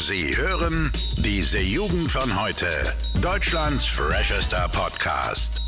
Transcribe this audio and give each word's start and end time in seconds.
Sie 0.00 0.36
hören 0.36 0.92
diese 1.16 1.58
Jugend 1.58 2.08
von 2.08 2.40
heute. 2.40 2.68
Deutschlands 3.20 3.84
freshester 3.84 4.68
Podcast. 4.68 5.60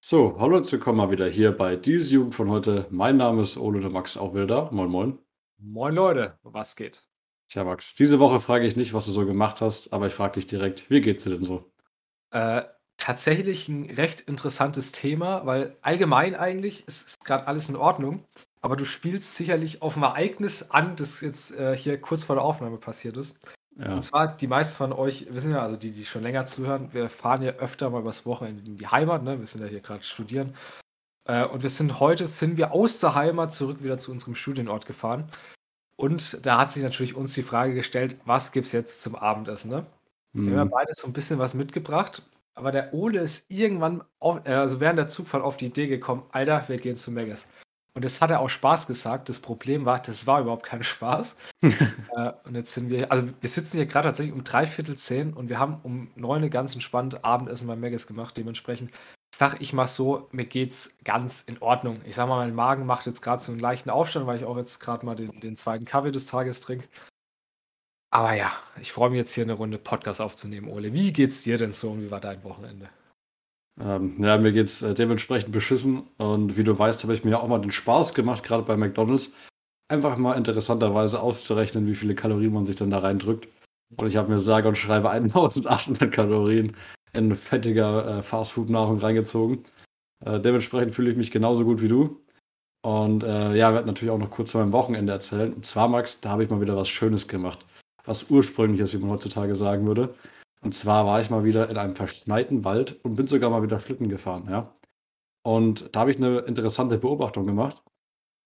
So, 0.00 0.36
hallo 0.40 0.56
und 0.56 0.72
willkommen 0.72 0.96
mal 0.96 1.10
wieder 1.10 1.28
hier 1.28 1.52
bei 1.52 1.76
diese 1.76 2.14
Jugend 2.14 2.34
von 2.34 2.48
heute. 2.48 2.86
Mein 2.88 3.18
Name 3.18 3.42
ist 3.42 3.58
Ole 3.58 3.82
der 3.82 3.90
Max, 3.90 4.16
auch 4.16 4.32
wieder 4.32 4.46
da. 4.46 4.70
Moin, 4.72 4.88
moin. 4.88 5.18
Moin 5.58 5.94
Leute, 5.94 6.38
was 6.44 6.76
geht? 6.76 7.06
Tja, 7.50 7.62
Max, 7.62 7.94
diese 7.94 8.18
Woche 8.20 8.40
frage 8.40 8.66
ich 8.66 8.74
nicht, 8.74 8.94
was 8.94 9.04
du 9.04 9.12
so 9.12 9.26
gemacht 9.26 9.60
hast, 9.60 9.92
aber 9.92 10.06
ich 10.06 10.14
frage 10.14 10.36
dich 10.36 10.46
direkt, 10.46 10.88
wie 10.88 11.02
geht's 11.02 11.24
dir 11.24 11.30
denn 11.30 11.44
so? 11.44 11.70
Äh, 12.30 12.62
tatsächlich 12.96 13.68
ein 13.68 13.90
recht 13.90 14.22
interessantes 14.22 14.92
Thema, 14.92 15.44
weil 15.44 15.76
allgemein 15.82 16.36
eigentlich 16.36 16.88
ist, 16.88 17.06
ist 17.06 17.24
gerade 17.26 17.46
alles 17.46 17.68
in 17.68 17.76
Ordnung, 17.76 18.24
aber 18.64 18.76
du 18.76 18.86
spielst 18.86 19.34
sicherlich 19.34 19.82
auf 19.82 19.98
ein 19.98 20.02
Ereignis 20.02 20.70
an, 20.70 20.96
das 20.96 21.20
jetzt 21.20 21.54
äh, 21.54 21.76
hier 21.76 22.00
kurz 22.00 22.24
vor 22.24 22.36
der 22.36 22.44
Aufnahme 22.46 22.78
passiert 22.78 23.18
ist. 23.18 23.38
Ja, 23.76 23.92
Und 23.92 24.00
zwar, 24.00 24.34
die 24.34 24.46
meisten 24.46 24.78
von 24.78 24.94
euch 24.94 25.26
wissen 25.28 25.52
ja, 25.52 25.60
also 25.60 25.76
die, 25.76 25.92
die 25.92 26.06
schon 26.06 26.22
länger 26.22 26.46
zuhören, 26.46 26.88
wir 26.94 27.10
fahren 27.10 27.42
ja 27.42 27.52
öfter 27.52 27.90
mal 27.90 28.00
übers 28.00 28.24
Wochenende 28.24 28.64
in 28.64 28.78
die 28.78 28.86
Heimat, 28.86 29.22
ne? 29.22 29.38
Wir 29.38 29.46
sind 29.46 29.60
ja 29.60 29.66
hier 29.66 29.80
gerade 29.80 30.02
studieren. 30.02 30.54
Äh, 31.28 31.44
und 31.44 31.62
wir 31.62 31.68
sind 31.68 32.00
heute, 32.00 32.26
sind 32.26 32.56
wir 32.56 32.72
aus 32.72 33.00
der 33.00 33.14
Heimat 33.14 33.52
zurück 33.52 33.82
wieder 33.82 33.98
zu 33.98 34.10
unserem 34.10 34.34
Studienort 34.34 34.86
gefahren. 34.86 35.28
Und 35.96 36.46
da 36.46 36.56
hat 36.56 36.72
sich 36.72 36.82
natürlich 36.82 37.14
uns 37.14 37.34
die 37.34 37.42
Frage 37.42 37.74
gestellt, 37.74 38.16
was 38.24 38.50
gibt's 38.50 38.72
jetzt 38.72 39.02
zum 39.02 39.14
Abendessen, 39.14 39.72
ne? 39.72 39.84
Wir 40.32 40.52
haben 40.52 40.56
ja 40.56 40.62
hm, 40.62 40.70
beide 40.70 40.92
so 40.94 41.06
ein 41.06 41.12
bisschen 41.12 41.38
was 41.38 41.52
mitgebracht, 41.52 42.22
aber 42.54 42.72
der 42.72 42.94
Ole 42.94 43.20
ist 43.20 43.50
irgendwann, 43.50 44.04
auf, 44.20 44.46
äh, 44.46 44.54
also 44.54 44.80
während 44.80 44.98
der 44.98 45.08
Zugfahrt 45.08 45.44
auf 45.44 45.58
die 45.58 45.66
Idee 45.66 45.86
gekommen, 45.86 46.22
Alter, 46.32 46.64
wir 46.68 46.78
gehen 46.78 46.96
zu 46.96 47.10
Megas. 47.10 47.46
Und 47.94 48.04
das 48.04 48.20
hat 48.20 48.30
er 48.30 48.40
auch 48.40 48.48
Spaß 48.48 48.86
gesagt. 48.88 49.28
Das 49.28 49.38
Problem 49.38 49.84
war, 49.84 50.00
das 50.00 50.26
war 50.26 50.40
überhaupt 50.40 50.66
kein 50.66 50.82
Spaß. 50.82 51.36
Äh, 52.16 52.32
und 52.44 52.54
jetzt 52.54 52.72
sind 52.74 52.90
wir, 52.90 53.10
also 53.10 53.28
wir 53.40 53.48
sitzen 53.48 53.78
hier 53.78 53.86
gerade 53.86 54.08
tatsächlich 54.08 54.34
um 54.34 54.44
dreiviertel 54.44 54.96
zehn 54.96 55.32
und 55.32 55.48
wir 55.48 55.58
haben 55.58 55.80
um 55.82 56.10
neun 56.14 56.48
ganz 56.48 56.74
entspannt 56.74 57.24
Abendessen 57.24 57.66
bei 57.66 57.74
Megas 57.74 58.06
gemacht. 58.06 58.36
Dementsprechend 58.36 58.92
sag 59.34 59.60
ich 59.60 59.72
mal 59.72 59.88
so, 59.88 60.28
mir 60.32 60.44
geht's 60.44 60.96
ganz 61.04 61.42
in 61.42 61.60
Ordnung. 61.60 62.00
Ich 62.04 62.14
sag 62.14 62.28
mal, 62.28 62.36
mein 62.36 62.54
Magen 62.54 62.86
macht 62.86 63.06
jetzt 63.06 63.20
gerade 63.20 63.42
so 63.42 63.50
einen 63.50 63.60
leichten 63.60 63.90
Aufstand, 63.90 64.26
weil 64.26 64.38
ich 64.38 64.44
auch 64.44 64.56
jetzt 64.56 64.78
gerade 64.78 65.04
mal 65.04 65.16
den, 65.16 65.40
den 65.40 65.56
zweiten 65.56 65.84
Kaffee 65.84 66.12
des 66.12 66.26
Tages 66.26 66.60
trinke. 66.60 66.88
Aber 68.10 68.34
ja, 68.34 68.52
ich 68.80 68.92
freue 68.92 69.10
mich 69.10 69.18
jetzt 69.18 69.32
hier 69.32 69.44
eine 69.44 69.54
Runde 69.54 69.78
Podcast 69.78 70.20
aufzunehmen, 70.20 70.68
Ole. 70.68 70.92
Wie 70.92 71.12
geht's 71.12 71.42
dir 71.42 71.58
denn 71.58 71.72
so 71.72 71.90
und 71.90 72.02
wie 72.02 72.10
war 72.12 72.20
dein 72.20 72.44
Wochenende? 72.44 72.88
Ähm, 73.80 74.22
ja, 74.22 74.38
mir 74.38 74.52
geht's 74.52 74.82
äh, 74.82 74.94
dementsprechend 74.94 75.52
beschissen 75.52 76.02
und 76.18 76.56
wie 76.56 76.64
du 76.64 76.78
weißt, 76.78 77.02
habe 77.02 77.14
ich 77.14 77.24
mir 77.24 77.40
auch 77.40 77.48
mal 77.48 77.60
den 77.60 77.72
Spaß 77.72 78.14
gemacht, 78.14 78.44
gerade 78.44 78.62
bei 78.62 78.76
McDonald's, 78.76 79.32
einfach 79.88 80.16
mal 80.16 80.34
interessanterweise 80.34 81.20
auszurechnen, 81.20 81.86
wie 81.86 81.94
viele 81.94 82.14
Kalorien 82.14 82.52
man 82.52 82.66
sich 82.66 82.76
dann 82.76 82.90
da 82.90 82.98
reindrückt. 82.98 83.48
Und 83.96 84.06
ich 84.06 84.16
habe 84.16 84.30
mir 84.30 84.38
sage 84.38 84.68
und 84.68 84.78
schreibe 84.78 85.10
1800 85.10 86.12
Kalorien 86.12 86.76
in 87.12 87.36
fettiger 87.36 88.18
äh, 88.18 88.22
Fastfood-Nahrung 88.22 88.98
reingezogen. 88.98 89.64
Äh, 90.24 90.40
dementsprechend 90.40 90.94
fühle 90.94 91.10
ich 91.10 91.16
mich 91.16 91.30
genauso 91.30 91.64
gut 91.64 91.80
wie 91.82 91.88
du. 91.88 92.20
Und 92.82 93.22
äh, 93.22 93.54
ja, 93.54 93.72
werde 93.72 93.86
natürlich 93.86 94.12
auch 94.12 94.18
noch 94.18 94.30
kurz 94.30 94.50
von 94.50 94.60
meinem 94.62 94.72
Wochenende 94.72 95.12
erzählen. 95.12 95.54
Und 95.54 95.64
zwar, 95.64 95.88
Max, 95.88 96.20
da 96.20 96.30
habe 96.30 96.44
ich 96.44 96.50
mal 96.50 96.60
wieder 96.60 96.76
was 96.76 96.88
Schönes 96.88 97.28
gemacht. 97.28 97.64
Was 98.04 98.30
ursprüngliches, 98.30 98.92
wie 98.92 98.98
man 98.98 99.10
heutzutage 99.10 99.54
sagen 99.54 99.86
würde. 99.86 100.14
Und 100.64 100.72
zwar 100.72 101.04
war 101.04 101.20
ich 101.20 101.28
mal 101.28 101.44
wieder 101.44 101.68
in 101.68 101.76
einem 101.76 101.94
verschneiten 101.94 102.64
Wald 102.64 102.98
und 103.04 103.16
bin 103.16 103.26
sogar 103.26 103.50
mal 103.50 103.62
wieder 103.62 103.78
Schlitten 103.78 104.08
gefahren, 104.08 104.48
ja. 104.48 104.74
Und 105.42 105.94
da 105.94 106.00
habe 106.00 106.10
ich 106.10 106.16
eine 106.16 106.38
interessante 106.40 106.96
Beobachtung 106.96 107.46
gemacht. 107.46 107.82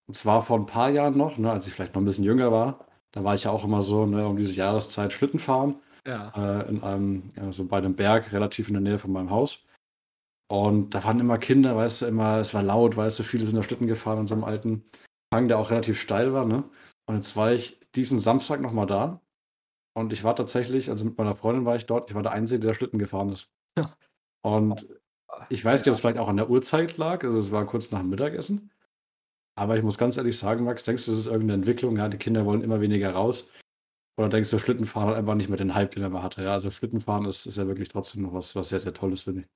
Und 0.07 0.15
zwar 0.15 0.43
vor 0.43 0.59
ein 0.59 0.65
paar 0.65 0.89
Jahren 0.89 1.17
noch, 1.17 1.37
ne, 1.37 1.49
als 1.49 1.65
ich 1.65 1.73
vielleicht 1.73 1.95
noch 1.95 2.01
ein 2.01 2.05
bisschen 2.05 2.25
jünger 2.25 2.51
war. 2.51 2.85
Da 3.11 3.23
war 3.23 3.35
ich 3.35 3.45
ja 3.45 3.51
auch 3.51 3.63
immer 3.63 3.81
so, 3.81 4.05
ne, 4.05 4.27
um 4.27 4.35
diese 4.35 4.53
Jahreszeit 4.53 5.13
Schlitten 5.13 5.39
fahren. 5.39 5.79
Ja. 6.05 6.31
Äh, 6.35 6.69
in 6.69 6.83
einem, 6.83 7.31
so 7.51 7.63
bei 7.65 7.77
einem 7.77 7.95
Berg, 7.95 8.33
relativ 8.33 8.67
in 8.67 8.73
der 8.73 8.81
Nähe 8.81 8.99
von 8.99 9.13
meinem 9.13 9.29
Haus. 9.29 9.65
Und 10.51 10.93
da 10.93 11.03
waren 11.05 11.19
immer 11.19 11.37
Kinder, 11.37 11.75
weißt 11.77 12.01
du, 12.01 12.05
immer, 12.07 12.39
es 12.39 12.53
war 12.53 12.63
laut, 12.63 12.97
weißt 12.97 13.19
du, 13.19 13.23
viele 13.23 13.45
sind 13.45 13.55
da 13.55 13.63
Schlitten 13.63 13.87
gefahren 13.87 14.19
an 14.19 14.27
so 14.27 14.33
einem 14.33 14.43
alten 14.43 14.83
Hang, 15.33 15.47
der 15.47 15.59
auch 15.59 15.69
relativ 15.69 15.99
steil 16.01 16.33
war, 16.33 16.45
ne? 16.45 16.63
Und 17.05 17.15
jetzt 17.15 17.37
war 17.37 17.53
ich 17.53 17.79
diesen 17.95 18.19
Samstag 18.19 18.59
nochmal 18.59 18.87
da 18.87 19.21
und 19.99 20.13
ich 20.13 20.23
war 20.23 20.35
tatsächlich, 20.35 20.89
also 20.89 21.03
mit 21.05 21.17
meiner 21.17 21.35
Freundin 21.35 21.65
war 21.65 21.75
ich 21.75 21.85
dort, 21.85 22.09
ich 22.09 22.15
war 22.15 22.23
der 22.23 22.31
Einzige, 22.31 22.65
der 22.65 22.73
Schlitten 22.73 22.99
gefahren 22.99 23.29
ist. 23.29 23.51
Ja. 23.77 23.93
Und 24.41 24.87
ich 25.49 25.63
weiß 25.63 25.81
nicht, 25.81 25.89
ob 25.89 25.95
es 25.95 25.99
vielleicht 25.99 26.17
auch 26.17 26.29
an 26.29 26.37
der 26.37 26.49
Uhrzeit 26.49 26.97
lag, 26.97 27.23
also 27.23 27.37
es 27.37 27.51
war 27.51 27.65
kurz 27.65 27.91
nach 27.91 27.99
dem 27.99 28.09
Mittagessen. 28.09 28.71
Aber 29.55 29.75
ich 29.75 29.83
muss 29.83 29.97
ganz 29.97 30.15
ehrlich 30.15 30.37
sagen, 30.37 30.63
Max, 30.63 30.85
denkst 30.85 31.05
du, 31.05 31.11
das 31.11 31.19
ist 31.19 31.25
irgendeine 31.25 31.55
Entwicklung? 31.55 31.97
Ja, 31.97 32.07
die 32.07 32.17
Kinder 32.17 32.45
wollen 32.45 32.63
immer 32.63 32.79
weniger 32.79 33.11
raus. 33.11 33.49
Oder 34.17 34.29
denkst 34.29 34.51
du, 34.51 34.59
Schlittenfahren 34.59 35.09
hat 35.09 35.17
einfach 35.17 35.35
nicht 35.35 35.49
mehr 35.49 35.57
den 35.57 35.75
Hype, 35.75 35.91
den 35.91 36.03
er 36.03 36.09
mal 36.09 36.23
hatte? 36.23 36.43
Ja, 36.43 36.53
also 36.53 36.69
Schlittenfahren 36.69 37.25
ist, 37.25 37.45
ist 37.45 37.57
ja 37.57 37.67
wirklich 37.67 37.89
trotzdem 37.89 38.23
noch 38.23 38.33
was, 38.33 38.55
was 38.55 38.69
sehr, 38.69 38.79
sehr 38.79 38.93
Tolles, 38.93 39.23
finde 39.23 39.41
ich. 39.41 39.47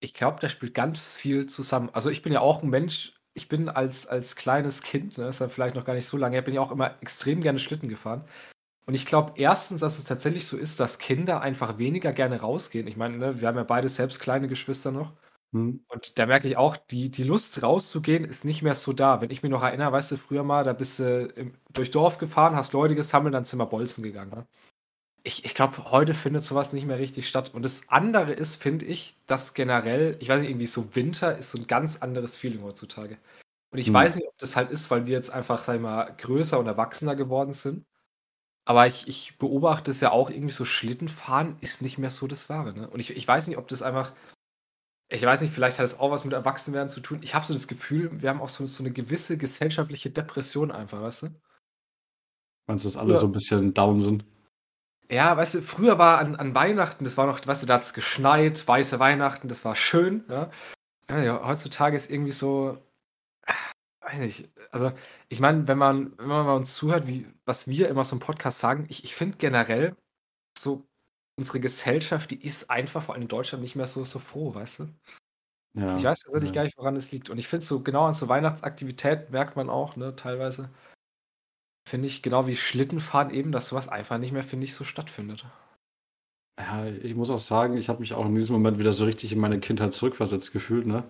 Ich 0.00 0.14
glaube, 0.14 0.38
da 0.40 0.48
spielt 0.48 0.74
ganz 0.74 1.16
viel 1.16 1.46
zusammen. 1.46 1.90
Also 1.92 2.08
ich 2.08 2.22
bin 2.22 2.32
ja 2.32 2.40
auch 2.40 2.62
ein 2.62 2.70
Mensch, 2.70 3.14
ich 3.34 3.48
bin 3.48 3.68
als, 3.68 4.06
als 4.06 4.36
kleines 4.36 4.82
Kind, 4.82 5.18
ne, 5.18 5.28
ist 5.28 5.40
ja 5.40 5.48
vielleicht 5.48 5.74
noch 5.74 5.84
gar 5.84 5.94
nicht 5.94 6.06
so 6.06 6.16
lange 6.16 6.34
her, 6.34 6.42
bin 6.42 6.54
ich 6.54 6.60
auch 6.60 6.72
immer 6.72 6.94
extrem 7.00 7.40
gerne 7.40 7.58
Schlitten 7.58 7.88
gefahren. 7.88 8.24
Und 8.88 8.94
ich 8.94 9.04
glaube 9.04 9.34
erstens, 9.36 9.80
dass 9.82 9.98
es 9.98 10.04
tatsächlich 10.04 10.46
so 10.46 10.56
ist, 10.56 10.80
dass 10.80 10.98
Kinder 10.98 11.42
einfach 11.42 11.76
weniger 11.76 12.14
gerne 12.14 12.40
rausgehen. 12.40 12.86
Ich 12.86 12.96
meine, 12.96 13.18
ne, 13.18 13.38
wir 13.38 13.46
haben 13.46 13.56
ja 13.58 13.64
beide 13.64 13.86
selbst 13.90 14.18
kleine 14.18 14.48
Geschwister 14.48 14.92
noch. 14.92 15.12
Hm? 15.52 15.84
Und 15.88 16.18
da 16.18 16.24
merke 16.24 16.48
ich 16.48 16.56
auch, 16.56 16.74
die, 16.78 17.10
die 17.10 17.22
Lust 17.22 17.62
rauszugehen 17.62 18.24
ist 18.24 18.46
nicht 18.46 18.62
mehr 18.62 18.74
so 18.74 18.94
da. 18.94 19.20
Wenn 19.20 19.30
ich 19.30 19.42
mich 19.42 19.50
noch 19.50 19.62
erinnere, 19.62 19.92
weißt 19.92 20.12
du, 20.12 20.16
früher 20.16 20.42
mal, 20.42 20.64
da 20.64 20.72
bist 20.72 21.00
du 21.00 21.26
im, 21.36 21.54
durch 21.70 21.90
Dorf 21.90 22.16
gefahren, 22.16 22.56
hast 22.56 22.72
Leute 22.72 22.94
gesammelt, 22.94 23.34
dann 23.34 23.44
sind 23.44 23.58
wir 23.58 23.66
Bolzen 23.66 24.02
gegangen. 24.04 24.30
Ne? 24.30 24.46
Ich, 25.24 25.44
ich 25.44 25.54
glaube, 25.54 25.90
heute 25.90 26.14
findet 26.14 26.44
sowas 26.44 26.72
nicht 26.72 26.86
mehr 26.86 26.98
richtig 26.98 27.28
statt. 27.28 27.52
Und 27.54 27.64
das 27.64 27.88
andere 27.90 28.32
ist, 28.32 28.56
finde 28.56 28.86
ich, 28.86 29.16
dass 29.26 29.54
generell, 29.54 30.16
ich 30.20 30.30
weiß 30.30 30.40
nicht, 30.40 30.50
irgendwie 30.50 30.66
so 30.66 30.94
Winter 30.96 31.36
ist 31.36 31.50
so 31.50 31.58
ein 31.58 31.66
ganz 31.66 31.98
anderes 31.98 32.36
Feeling 32.36 32.62
heutzutage. 32.62 33.18
Und 33.70 33.78
ich 33.78 33.88
Hm. 33.88 33.94
weiß 33.94 34.16
nicht, 34.16 34.28
ob 34.28 34.38
das 34.38 34.56
halt 34.56 34.70
ist, 34.70 34.90
weil 34.90 35.06
wir 35.06 35.12
jetzt 35.14 35.30
einfach, 35.30 35.60
sag 35.62 35.76
ich 35.76 35.82
mal, 35.82 36.14
größer 36.16 36.58
und 36.58 36.66
erwachsener 36.66 37.16
geworden 37.16 37.52
sind. 37.52 37.84
Aber 38.68 38.86
ich, 38.86 39.08
ich 39.08 39.38
beobachte 39.38 39.90
es 39.90 40.02
ja 40.02 40.10
auch 40.10 40.28
irgendwie 40.28 40.52
so, 40.52 40.66
Schlittenfahren 40.66 41.56
ist 41.62 41.80
nicht 41.80 41.96
mehr 41.96 42.10
so 42.10 42.26
das 42.26 42.50
Wahre. 42.50 42.74
Ne? 42.74 42.86
Und 42.90 43.00
ich, 43.00 43.16
ich 43.16 43.26
weiß 43.26 43.48
nicht, 43.48 43.56
ob 43.56 43.66
das 43.66 43.80
einfach, 43.80 44.12
ich 45.10 45.22
weiß 45.22 45.40
nicht, 45.40 45.54
vielleicht 45.54 45.78
hat 45.78 45.86
es 45.86 45.98
auch 45.98 46.10
was 46.10 46.24
mit 46.24 46.34
Erwachsenwerden 46.34 46.90
zu 46.90 47.00
tun. 47.00 47.20
Ich 47.22 47.34
habe 47.34 47.46
so 47.46 47.54
das 47.54 47.66
Gefühl, 47.66 48.20
wir 48.20 48.28
haben 48.28 48.42
auch 48.42 48.50
so, 48.50 48.66
so 48.66 48.82
eine 48.82 48.92
gewisse 48.92 49.38
gesellschaftliche 49.38 50.10
Depression 50.10 50.70
einfach, 50.70 51.00
weißt 51.00 51.22
du? 51.22 51.28
Meinst 52.66 52.84
du, 52.84 52.88
dass 52.88 52.98
alle 52.98 53.16
so 53.16 53.24
ein 53.24 53.32
bisschen 53.32 53.72
down 53.72 54.00
sind? 54.00 54.26
Ja, 55.10 55.34
weißt 55.34 55.54
du, 55.54 55.62
früher 55.62 55.98
war 55.98 56.18
an, 56.18 56.36
an 56.36 56.54
Weihnachten, 56.54 57.04
das 57.04 57.16
war 57.16 57.26
noch, 57.26 57.46
weißt 57.46 57.62
du, 57.62 57.66
da 57.66 57.74
hat 57.76 57.84
es 57.84 57.94
geschneit, 57.94 58.68
weiße 58.68 58.98
Weihnachten, 58.98 59.48
das 59.48 59.64
war 59.64 59.76
schön. 59.76 60.24
Ja? 60.28 60.50
Ja, 61.08 61.22
ja, 61.22 61.48
heutzutage 61.48 61.96
ist 61.96 62.10
irgendwie 62.10 62.32
so, 62.32 62.76
weiß 64.08 64.18
nicht, 64.18 64.50
also 64.70 64.92
ich 65.28 65.40
meine, 65.40 65.68
wenn 65.68 65.78
man, 65.78 66.16
wenn 66.18 66.26
man 66.28 66.46
mal 66.46 66.56
uns 66.56 66.74
zuhört, 66.74 67.06
wie, 67.06 67.26
was 67.44 67.68
wir 67.68 67.88
immer 67.88 68.04
so 68.04 68.16
im 68.16 68.20
Podcast 68.20 68.58
sagen, 68.58 68.86
ich, 68.88 69.04
ich 69.04 69.14
finde 69.14 69.38
generell 69.38 69.96
so, 70.58 70.88
unsere 71.38 71.60
Gesellschaft, 71.60 72.30
die 72.32 72.44
ist 72.44 72.70
einfach, 72.70 73.02
vor 73.02 73.14
allem 73.14 73.22
in 73.22 73.28
Deutschland, 73.28 73.62
nicht 73.62 73.76
mehr 73.76 73.86
so, 73.86 74.04
so 74.04 74.18
froh, 74.18 74.54
weißt 74.54 74.80
du? 74.80 74.88
Ich 75.94 76.04
Ja, 76.04 76.04
weiß 76.04 76.20
tatsächlich 76.20 76.50
ja. 76.50 76.54
gar 76.54 76.64
nicht, 76.64 76.78
woran 76.78 76.96
es 76.96 77.12
liegt. 77.12 77.30
Und 77.30 77.38
ich 77.38 77.48
finde 77.48 77.64
so 77.64 77.82
genau 77.82 78.06
an 78.06 78.14
so 78.14 78.28
Weihnachtsaktivität 78.28 79.30
merkt 79.30 79.56
man 79.56 79.68
auch, 79.70 79.96
ne, 79.96 80.16
teilweise, 80.16 80.70
finde 81.88 82.08
ich, 82.08 82.22
genau 82.22 82.46
wie 82.46 82.56
Schlittenfahren 82.56 83.30
eben, 83.30 83.52
dass 83.52 83.68
sowas 83.68 83.88
einfach 83.88 84.18
nicht 84.18 84.32
mehr, 84.32 84.44
finde 84.44 84.64
ich, 84.64 84.74
so 84.74 84.84
stattfindet. 84.84 85.46
Ja, 86.58 86.86
ich 86.86 87.14
muss 87.14 87.30
auch 87.30 87.38
sagen, 87.38 87.76
ich 87.76 87.88
habe 87.88 88.00
mich 88.00 88.14
auch 88.14 88.26
in 88.26 88.34
diesem 88.34 88.54
Moment 88.54 88.78
wieder 88.78 88.92
so 88.92 89.04
richtig 89.04 89.32
in 89.32 89.38
meine 89.40 89.60
Kindheit 89.60 89.94
zurückversetzt 89.94 90.52
gefühlt, 90.52 90.86
ne? 90.86 91.04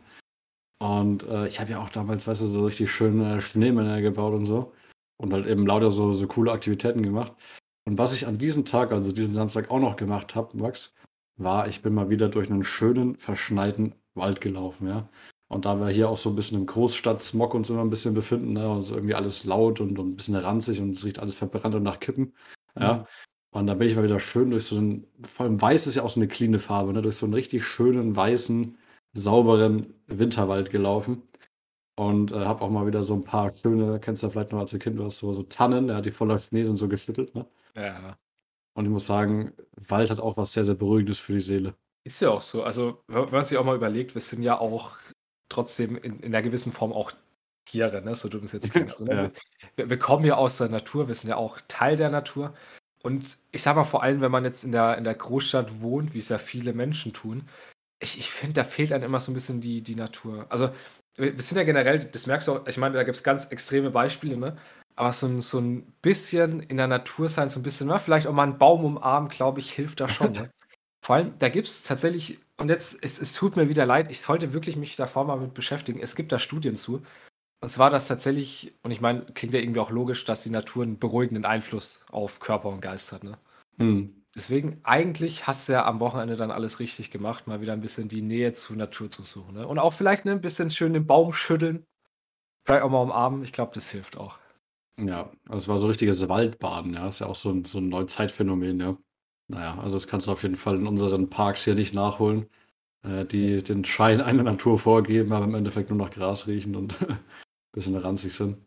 Und 0.78 1.24
äh, 1.24 1.48
ich 1.48 1.60
habe 1.60 1.72
ja 1.72 1.80
auch 1.80 1.90
damals, 1.90 2.26
weißt 2.26 2.42
du, 2.42 2.46
so 2.46 2.64
richtig 2.64 2.90
schön 2.90 3.20
äh, 3.20 3.40
Schneemänner 3.40 4.00
gebaut 4.00 4.34
und 4.34 4.44
so. 4.44 4.72
Und 5.16 5.32
halt 5.32 5.46
eben 5.46 5.66
lauter 5.66 5.90
so, 5.90 6.12
so 6.14 6.26
coole 6.26 6.52
Aktivitäten 6.52 7.02
gemacht. 7.02 7.32
Und 7.84 7.98
was 7.98 8.14
ich 8.14 8.26
an 8.26 8.38
diesem 8.38 8.64
Tag, 8.64 8.92
also 8.92 9.12
diesen 9.12 9.34
Samstag 9.34 9.70
auch 9.70 9.80
noch 9.80 9.96
gemacht 9.96 10.34
habe, 10.34 10.56
Max, 10.56 10.94
war, 11.36 11.68
ich 11.68 11.82
bin 11.82 11.94
mal 11.94 12.10
wieder 12.10 12.28
durch 12.28 12.50
einen 12.50 12.64
schönen, 12.64 13.16
verschneiten 13.16 13.94
Wald 14.14 14.40
gelaufen, 14.40 14.88
ja. 14.88 15.08
Und 15.50 15.64
da 15.64 15.80
wir 15.80 15.88
hier 15.88 16.10
auch 16.10 16.18
so 16.18 16.28
ein 16.28 16.36
bisschen 16.36 16.58
im 16.58 16.66
Großstadt-Smog 16.66 17.54
uns 17.54 17.70
immer 17.70 17.80
ein 17.80 17.88
bisschen 17.88 18.12
befinden, 18.12 18.52
ne, 18.52 18.68
und 18.68 18.80
es 18.80 18.90
ist 18.90 18.96
irgendwie 18.96 19.14
alles 19.14 19.44
laut 19.44 19.80
und, 19.80 19.98
und 19.98 20.10
ein 20.10 20.16
bisschen 20.16 20.34
ranzig 20.34 20.80
und 20.80 20.90
es 20.90 21.04
riecht 21.04 21.18
alles 21.18 21.34
verbrannt 21.34 21.74
und 21.74 21.82
nach 21.82 22.00
Kippen, 22.00 22.34
ja. 22.78 22.94
Mhm. 22.94 23.04
Und 23.50 23.66
da 23.66 23.74
bin 23.74 23.88
ich 23.88 23.96
mal 23.96 24.04
wieder 24.04 24.20
schön 24.20 24.50
durch 24.50 24.64
so 24.64 24.76
einen, 24.76 25.06
vor 25.22 25.46
allem 25.46 25.60
weiß 25.60 25.86
ist 25.86 25.94
ja 25.94 26.02
auch 26.02 26.10
so 26.10 26.20
eine 26.20 26.28
cleane 26.28 26.58
Farbe, 26.58 26.92
ne, 26.92 27.00
durch 27.00 27.16
so 27.16 27.24
einen 27.24 27.34
richtig 27.34 27.64
schönen, 27.64 28.14
weißen, 28.14 28.76
sauberen 29.12 29.94
Winterwald 30.06 30.70
gelaufen. 30.70 31.22
Und 31.96 32.30
äh, 32.30 32.36
habe 32.36 32.62
auch 32.62 32.70
mal 32.70 32.86
wieder 32.86 33.02
so 33.02 33.14
ein 33.14 33.24
paar 33.24 33.52
schöne, 33.52 33.98
kennst 33.98 34.22
du 34.22 34.28
ja 34.28 34.30
vielleicht 34.30 34.52
noch 34.52 34.60
als 34.60 34.78
Kind, 34.78 34.98
du 34.98 35.04
hast 35.04 35.18
so, 35.18 35.32
so 35.32 35.42
Tannen, 35.42 35.88
ja, 35.88 36.00
die 36.00 36.12
voller 36.12 36.38
Schnee 36.38 36.62
sind 36.62 36.76
so 36.76 36.86
geschüttelt, 36.86 37.34
ne? 37.34 37.44
Ja. 37.74 38.16
Und 38.74 38.84
ich 38.84 38.90
muss 38.92 39.06
sagen, 39.06 39.52
Wald 39.88 40.08
hat 40.08 40.20
auch 40.20 40.36
was 40.36 40.52
sehr, 40.52 40.62
sehr 40.62 40.76
Beruhigendes 40.76 41.18
für 41.18 41.32
die 41.32 41.40
Seele. 41.40 41.74
Ist 42.04 42.20
ja 42.20 42.30
auch 42.30 42.40
so. 42.40 42.62
Also, 42.62 43.02
wenn 43.08 43.28
man 43.30 43.44
sich 43.44 43.58
auch 43.58 43.64
mal 43.64 43.74
überlegt, 43.74 44.14
wir 44.14 44.20
sind 44.20 44.42
ja 44.44 44.58
auch 44.60 44.96
trotzdem 45.48 45.96
in, 45.96 46.20
in 46.20 46.26
einer 46.26 46.42
gewissen 46.42 46.72
Form 46.72 46.92
auch 46.92 47.10
Tiere, 47.64 48.00
ne? 48.02 48.14
so 48.14 48.28
dumm 48.28 48.44
es 48.44 48.52
jetzt 48.52 48.70
klingt. 48.70 48.92
Also, 48.92 49.04
ne? 49.04 49.14
ja. 49.14 49.30
wir, 49.74 49.90
wir, 49.90 49.98
kommen 49.98 50.24
ja 50.24 50.36
aus 50.36 50.58
der 50.58 50.68
Natur, 50.68 51.08
wir 51.08 51.16
sind 51.16 51.30
ja 51.30 51.36
auch 51.36 51.60
Teil 51.66 51.96
der 51.96 52.10
Natur. 52.10 52.54
Und 53.02 53.38
ich 53.50 53.62
sag 53.62 53.74
mal, 53.74 53.84
vor 53.84 54.02
allem, 54.02 54.20
wenn 54.20 54.30
man 54.30 54.44
jetzt 54.44 54.64
in 54.64 54.72
der, 54.72 54.96
in 54.98 55.04
der 55.04 55.14
Großstadt 55.14 55.80
wohnt, 55.80 56.14
wie 56.14 56.18
es 56.18 56.28
ja 56.28 56.38
viele 56.38 56.72
Menschen 56.72 57.12
tun, 57.12 57.48
ich, 58.00 58.18
ich 58.18 58.30
finde, 58.30 58.54
da 58.54 58.64
fehlt 58.64 58.92
einem 58.92 59.04
immer 59.04 59.20
so 59.20 59.30
ein 59.30 59.34
bisschen 59.34 59.60
die, 59.60 59.82
die 59.82 59.94
Natur. 59.94 60.46
Also, 60.48 60.70
wir 61.16 61.42
sind 61.42 61.58
ja 61.58 61.64
generell, 61.64 61.98
das 61.98 62.26
merkst 62.26 62.48
du 62.48 62.52
auch, 62.52 62.66
ich 62.66 62.76
meine, 62.76 62.94
da 62.94 63.02
gibt 63.02 63.16
es 63.16 63.24
ganz 63.24 63.46
extreme 63.46 63.90
Beispiele, 63.90 64.36
ne? 64.36 64.56
Aber 64.94 65.12
so 65.12 65.26
ein, 65.26 65.40
so 65.40 65.58
ein 65.58 65.92
bisschen 66.02 66.60
in 66.60 66.76
der 66.76 66.86
Natur 66.86 67.28
sein, 67.28 67.50
so 67.50 67.60
ein 67.60 67.62
bisschen, 67.62 67.88
na, 67.88 67.98
vielleicht 67.98 68.26
auch 68.26 68.32
mal 68.32 68.44
einen 68.44 68.58
Baum 68.58 68.84
umarmen, 68.84 69.28
glaube 69.28 69.60
ich, 69.60 69.72
hilft 69.72 70.00
da 70.00 70.08
schon. 70.08 70.32
Ne? 70.32 70.50
Vor 71.04 71.16
allem, 71.16 71.38
da 71.38 71.48
gibt 71.48 71.68
es 71.68 71.84
tatsächlich, 71.84 72.40
und 72.56 72.68
jetzt, 72.68 73.02
es, 73.02 73.20
es 73.20 73.32
tut 73.32 73.56
mir 73.56 73.68
wieder 73.68 73.86
leid, 73.86 74.10
ich 74.10 74.20
sollte 74.20 74.52
wirklich 74.52 74.76
mich 74.76 74.96
davor 74.96 75.24
mal 75.24 75.38
mit 75.38 75.54
beschäftigen. 75.54 76.00
Es 76.00 76.16
gibt 76.16 76.32
da 76.32 76.38
Studien 76.40 76.76
zu. 76.76 77.02
Und 77.60 77.70
zwar, 77.70 77.90
dass 77.90 78.08
tatsächlich, 78.08 78.74
und 78.82 78.90
ich 78.90 79.00
meine, 79.00 79.24
klingt 79.26 79.54
ja 79.54 79.60
irgendwie 79.60 79.80
auch 79.80 79.90
logisch, 79.90 80.24
dass 80.24 80.42
die 80.42 80.50
Natur 80.50 80.82
einen 80.82 80.98
beruhigenden 80.98 81.44
Einfluss 81.44 82.04
auf 82.10 82.40
Körper 82.40 82.68
und 82.68 82.80
Geist 82.80 83.12
hat. 83.12 83.24
Ne? 83.24 83.38
Hm. 83.78 84.17
Deswegen, 84.34 84.80
eigentlich 84.84 85.46
hast 85.46 85.68
du 85.68 85.72
ja 85.72 85.86
am 85.86 86.00
Wochenende 86.00 86.36
dann 86.36 86.50
alles 86.50 86.80
richtig 86.80 87.10
gemacht, 87.10 87.46
mal 87.46 87.60
wieder 87.60 87.72
ein 87.72 87.80
bisschen 87.80 88.08
die 88.08 88.22
Nähe 88.22 88.52
zur 88.52 88.76
Natur 88.76 89.10
zu 89.10 89.22
suchen. 89.22 89.54
Ne? 89.54 89.66
Und 89.66 89.78
auch 89.78 89.92
vielleicht 89.92 90.24
ne, 90.24 90.32
ein 90.32 90.40
bisschen 90.40 90.70
schön 90.70 90.92
den 90.92 91.06
Baum 91.06 91.32
schütteln, 91.32 91.86
vielleicht 92.66 92.84
auch 92.84 92.90
mal 92.90 93.02
umarmen. 93.02 93.42
Ich 93.44 93.52
glaube, 93.52 93.72
das 93.74 93.90
hilft 93.90 94.16
auch. 94.16 94.38
Ja, 95.00 95.30
also 95.48 95.58
es 95.58 95.68
war 95.68 95.78
so 95.78 95.86
richtiges 95.86 96.28
Waldbaden, 96.28 96.94
ja. 96.94 97.08
Ist 97.08 97.20
ja 97.20 97.26
auch 97.26 97.36
so 97.36 97.50
ein, 97.50 97.64
so 97.64 97.78
ein 97.78 97.88
Neuzeitphänomen, 97.88 98.80
ja. 98.80 98.96
Naja, 99.48 99.78
also 99.78 99.96
das 99.96 100.08
kannst 100.08 100.26
du 100.26 100.32
auf 100.32 100.42
jeden 100.42 100.56
Fall 100.56 100.76
in 100.76 100.86
unseren 100.86 101.30
Parks 101.30 101.64
hier 101.64 101.74
nicht 101.74 101.94
nachholen, 101.94 102.48
äh, 103.04 103.24
die 103.24 103.62
den 103.62 103.84
Schein 103.84 104.20
einer 104.20 104.42
Natur 104.42 104.78
vorgeben, 104.78 105.32
aber 105.32 105.46
im 105.46 105.54
Endeffekt 105.54 105.90
nur 105.90 105.98
nach 105.98 106.10
Gras 106.10 106.46
riechen 106.46 106.76
und 106.76 107.00
ein 107.02 107.18
bisschen 107.72 107.96
ranzig 107.96 108.34
sind. 108.34 108.58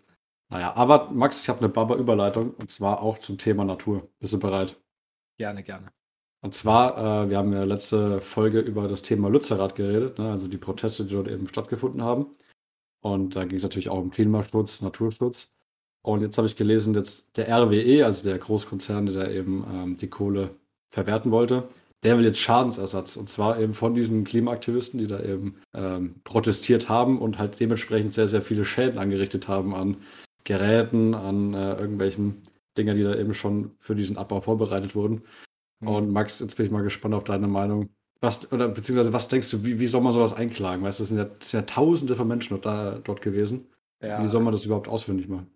Naja, 0.50 0.76
aber 0.76 1.12
Max, 1.12 1.42
ich 1.44 1.50
habe 1.50 1.60
eine 1.60 1.70
Baba-Überleitung 1.70 2.56
und 2.56 2.72
zwar 2.72 3.02
auch 3.02 3.20
zum 3.20 3.38
Thema 3.38 3.66
Natur. 3.66 4.10
Bist 4.20 4.34
du 4.34 4.40
bereit? 4.40 4.78
Gerne, 5.42 5.64
gerne. 5.64 5.88
Und 6.42 6.54
zwar, 6.54 7.26
äh, 7.26 7.30
wir 7.32 7.38
haben 7.40 7.52
ja 7.52 7.64
letzte 7.64 8.22
Folge 8.22 8.60
über 8.60 8.88
das 8.88 9.02
Thema 9.02 9.28
Lützerath 9.28 9.74
geredet, 9.74 10.20
ne? 10.20 10.30
also 10.30 10.48
die 10.48 10.60
Proteste, 10.60 11.04
die 11.04 11.16
dort 11.16 11.28
eben 11.28 11.48
stattgefunden 11.48 12.04
haben. 12.04 12.28
Und 13.02 13.36
da 13.36 13.44
ging 13.46 13.58
es 13.58 13.64
natürlich 13.64 13.90
auch 13.90 13.98
um 13.98 14.12
Klimaschutz, 14.12 14.82
Naturschutz. 14.82 15.52
Und 16.04 16.22
jetzt 16.22 16.38
habe 16.38 16.46
ich 16.48 16.56
gelesen, 16.56 16.94
jetzt 16.94 17.36
der 17.38 17.48
RWE, 17.50 18.06
also 18.06 18.24
der 18.24 18.38
Großkonzern, 18.38 19.08
der 19.08 19.32
eben 19.32 19.66
ähm, 19.68 19.96
die 19.96 20.12
Kohle 20.12 20.52
verwerten 20.92 21.32
wollte, 21.32 21.68
der 22.04 22.20
will 22.20 22.26
jetzt 22.26 22.38
Schadensersatz. 22.38 23.16
Und 23.16 23.28
zwar 23.28 23.60
eben 23.60 23.74
von 23.74 23.96
diesen 23.96 24.24
Klimaaktivisten, 24.24 25.00
die 25.00 25.08
da 25.08 25.24
eben 25.24 25.56
ähm, 25.74 26.22
protestiert 26.24 26.88
haben 26.88 27.18
und 27.18 27.40
halt 27.40 27.60
dementsprechend 27.60 28.14
sehr, 28.14 28.28
sehr 28.28 28.44
viele 28.44 28.64
Schäden 28.64 29.00
angerichtet 29.00 29.48
haben 29.48 29.74
an 29.74 29.98
Geräten, 30.44 31.16
an 31.16 31.56
äh, 31.56 31.74
irgendwelchen 31.80 32.44
Dingen, 32.78 32.96
die 32.96 33.04
da 33.04 33.16
eben 33.16 33.34
schon 33.34 33.76
für 33.80 33.96
diesen 33.96 34.18
Abbau 34.18 34.42
vorbereitet 34.42 34.96
wurden. 34.96 35.24
Mhm. 35.80 35.88
Und 35.88 36.12
Max, 36.12 36.40
jetzt 36.40 36.56
bin 36.56 36.66
ich 36.66 36.72
mal 36.72 36.84
gespannt 36.84 37.14
auf 37.14 37.24
deine 37.24 37.48
Meinung. 37.48 37.90
Was, 38.22 38.52
oder 38.52 38.68
beziehungsweise 38.68 39.14
was 39.14 39.28
denkst 39.28 39.50
du, 39.50 39.66
wie, 39.66 39.80
wie 39.80 39.88
soll 39.88 40.02
man 40.02 40.14
sowas 40.14 40.34
einklagen? 40.34 40.84
Weißt 40.84 41.00
du, 41.00 41.04
das 41.04 41.10
sind 41.10 41.18
ja, 41.18 41.26
das 41.26 41.52
sind 41.52 41.62
ja 41.62 41.66
tausende 41.66 42.16
von 42.16 42.28
Menschen 42.28 42.50
dort, 42.50 42.66
da, 42.66 43.00
dort 43.04 43.22
gewesen. 43.22 43.68
Ja. 44.02 44.22
Wie 44.22 44.28
soll 44.28 44.42
man 44.42 44.52
das 44.52 44.66
überhaupt 44.66 44.88
ausfindig 44.88 45.28
machen? 45.28 45.50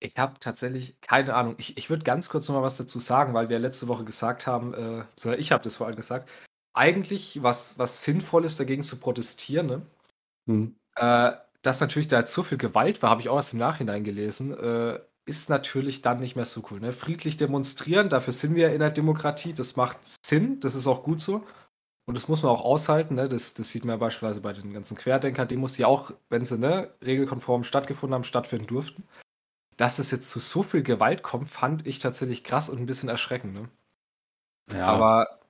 Ich 0.00 0.16
habe 0.16 0.38
tatsächlich 0.38 1.00
keine 1.00 1.34
Ahnung. 1.34 1.54
Ich, 1.58 1.76
ich 1.76 1.90
würde 1.90 2.04
ganz 2.04 2.28
kurz 2.28 2.48
noch 2.48 2.56
mal 2.56 2.62
was 2.62 2.76
dazu 2.76 3.00
sagen, 3.00 3.34
weil 3.34 3.48
wir 3.48 3.58
letzte 3.58 3.88
Woche 3.88 4.04
gesagt 4.04 4.46
haben, 4.46 4.74
äh, 4.74 5.04
sondern 5.16 5.40
ich 5.40 5.50
habe 5.50 5.64
das 5.64 5.76
vor 5.76 5.86
allem 5.86 5.96
gesagt, 5.96 6.28
eigentlich 6.74 7.42
was, 7.42 7.78
was 7.78 8.04
sinnvoll 8.04 8.44
ist, 8.44 8.60
dagegen 8.60 8.84
zu 8.84 8.96
protestieren, 8.98 9.66
ne? 9.66 9.82
Hm. 10.46 10.76
Äh, 10.94 11.32
dass 11.62 11.80
natürlich 11.80 12.08
da 12.08 12.24
zu 12.24 12.44
viel 12.44 12.58
Gewalt 12.58 13.02
war, 13.02 13.10
habe 13.10 13.20
ich 13.20 13.28
auch 13.28 13.36
erst 13.36 13.52
im 13.52 13.58
Nachhinein 13.58 14.04
gelesen, 14.04 14.56
äh, 14.56 15.00
ist 15.28 15.50
natürlich 15.50 16.02
dann 16.02 16.20
nicht 16.20 16.36
mehr 16.36 16.44
so 16.46 16.64
cool. 16.70 16.80
Ne? 16.80 16.92
Friedlich 16.92 17.36
demonstrieren, 17.36 18.08
dafür 18.08 18.32
sind 18.32 18.54
wir 18.54 18.72
in 18.72 18.80
der 18.80 18.90
Demokratie, 18.90 19.52
das 19.52 19.76
macht 19.76 19.98
Sinn, 20.24 20.60
das 20.60 20.74
ist 20.74 20.86
auch 20.86 21.02
gut 21.02 21.20
so. 21.20 21.44
Und 22.06 22.16
das 22.16 22.26
muss 22.26 22.42
man 22.42 22.50
auch 22.50 22.62
aushalten. 22.62 23.16
Ne? 23.16 23.28
Das, 23.28 23.52
das 23.52 23.70
sieht 23.70 23.84
man 23.84 23.94
ja 23.94 23.96
beispielsweise 23.98 24.40
bei 24.40 24.54
den 24.54 24.72
ganzen 24.72 24.96
Querdenker-Demos, 24.96 25.74
die 25.74 25.84
auch, 25.84 26.12
wenn 26.30 26.44
sie 26.44 26.56
ne, 26.56 26.90
regelkonform 27.04 27.64
stattgefunden 27.64 28.14
haben, 28.14 28.24
stattfinden 28.24 28.66
durften. 28.66 29.04
Dass 29.76 29.98
es 29.98 30.10
jetzt 30.10 30.30
zu 30.30 30.40
so 30.40 30.62
viel 30.62 30.82
Gewalt 30.82 31.22
kommt, 31.22 31.50
fand 31.50 31.86
ich 31.86 31.98
tatsächlich 31.98 32.44
krass 32.44 32.70
und 32.70 32.78
ein 32.78 32.86
bisschen 32.86 33.10
erschreckend. 33.10 33.52
Ne? 33.52 33.68
Ja. 34.72 34.86
Aber 34.86 35.40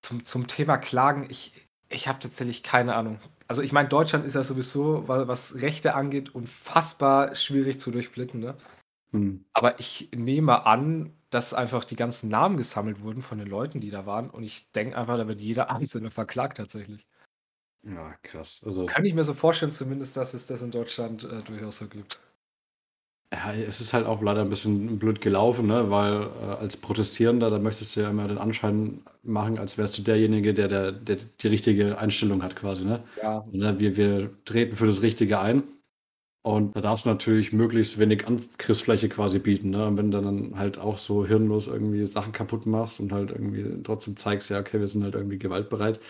zum, 0.00 0.24
zum 0.24 0.46
Thema 0.46 0.78
Klagen, 0.78 1.26
ich, 1.30 1.52
ich 1.88 2.06
habe 2.06 2.20
tatsächlich 2.20 2.62
keine 2.62 2.94
Ahnung. 2.94 3.18
Also 3.48 3.62
ich 3.62 3.72
meine, 3.72 3.88
Deutschland 3.88 4.24
ist 4.24 4.34
ja 4.34 4.44
sowieso, 4.44 5.08
was 5.08 5.56
Rechte 5.56 5.94
angeht, 5.94 6.34
unfassbar 6.34 7.34
schwierig 7.34 7.80
zu 7.80 7.90
durchblicken. 7.90 8.38
Ne? 8.40 8.54
Hm. 9.12 9.44
Aber 9.52 9.78
ich 9.80 10.10
nehme 10.14 10.66
an, 10.66 11.12
dass 11.30 11.54
einfach 11.54 11.84
die 11.84 11.96
ganzen 11.96 12.28
Namen 12.30 12.56
gesammelt 12.56 13.02
wurden 13.02 13.22
von 13.22 13.38
den 13.38 13.48
Leuten, 13.48 13.80
die 13.80 13.90
da 13.90 14.06
waren. 14.06 14.30
Und 14.30 14.42
ich 14.44 14.70
denke 14.72 14.96
einfach, 14.96 15.16
da 15.16 15.28
wird 15.28 15.40
jeder 15.40 15.70
Einzelne 15.70 16.10
verklagt 16.10 16.56
tatsächlich. 16.58 17.06
Ja, 17.82 18.14
krass. 18.22 18.62
Also, 18.64 18.86
Kann 18.86 19.04
ich 19.04 19.14
mir 19.14 19.24
so 19.24 19.34
vorstellen, 19.34 19.72
zumindest, 19.72 20.16
dass 20.16 20.34
es 20.34 20.46
das 20.46 20.62
in 20.62 20.70
Deutschland 20.70 21.24
äh, 21.24 21.42
durchaus 21.42 21.78
so 21.78 21.88
gibt. 21.88 22.18
ja, 23.32 23.52
es 23.54 23.80
ist 23.80 23.92
halt 23.92 24.06
auch 24.06 24.22
leider 24.22 24.40
ein 24.40 24.50
bisschen 24.50 24.98
blöd 24.98 25.20
gelaufen, 25.20 25.66
ne? 25.66 25.90
weil 25.90 26.22
äh, 26.22 26.60
als 26.60 26.76
Protestierender, 26.76 27.50
da 27.50 27.58
möchtest 27.58 27.94
du 27.96 28.00
ja 28.00 28.10
immer 28.10 28.26
den 28.26 28.38
Anschein 28.38 29.02
machen, 29.22 29.58
als 29.58 29.78
wärst 29.78 29.98
du 29.98 30.02
derjenige, 30.02 30.54
der, 30.54 30.68
der, 30.68 30.92
der 30.92 31.16
die 31.16 31.48
richtige 31.48 31.98
Einstellung 31.98 32.42
hat 32.42 32.56
quasi. 32.56 32.84
Ne? 32.84 33.04
Ja. 33.22 33.38
Und, 33.38 33.54
ne, 33.54 33.78
wir, 33.78 33.96
wir 33.96 34.44
treten 34.44 34.76
für 34.76 34.86
das 34.86 35.02
Richtige 35.02 35.38
ein. 35.40 35.62
Und 36.42 36.76
da 36.76 36.80
darfst 36.80 37.04
du 37.04 37.10
natürlich 37.10 37.52
möglichst 37.52 37.98
wenig 37.98 38.26
Angriffsfläche 38.26 39.08
quasi 39.08 39.38
bieten. 39.38 39.70
Ne? 39.70 39.86
Und 39.86 39.96
wenn 39.96 40.10
du 40.10 40.22
dann 40.22 40.56
halt 40.56 40.78
auch 40.78 40.96
so 40.96 41.26
hirnlos 41.26 41.66
irgendwie 41.66 42.06
Sachen 42.06 42.32
kaputt 42.32 42.64
machst 42.64 43.00
und 43.00 43.12
halt 43.12 43.30
irgendwie 43.30 43.82
trotzdem 43.82 44.16
zeigst, 44.16 44.48
ja, 44.50 44.60
okay, 44.60 44.80
wir 44.80 44.88
sind 44.88 45.04
halt 45.04 45.14
irgendwie 45.14 45.38
gewaltbereit. 45.38 46.00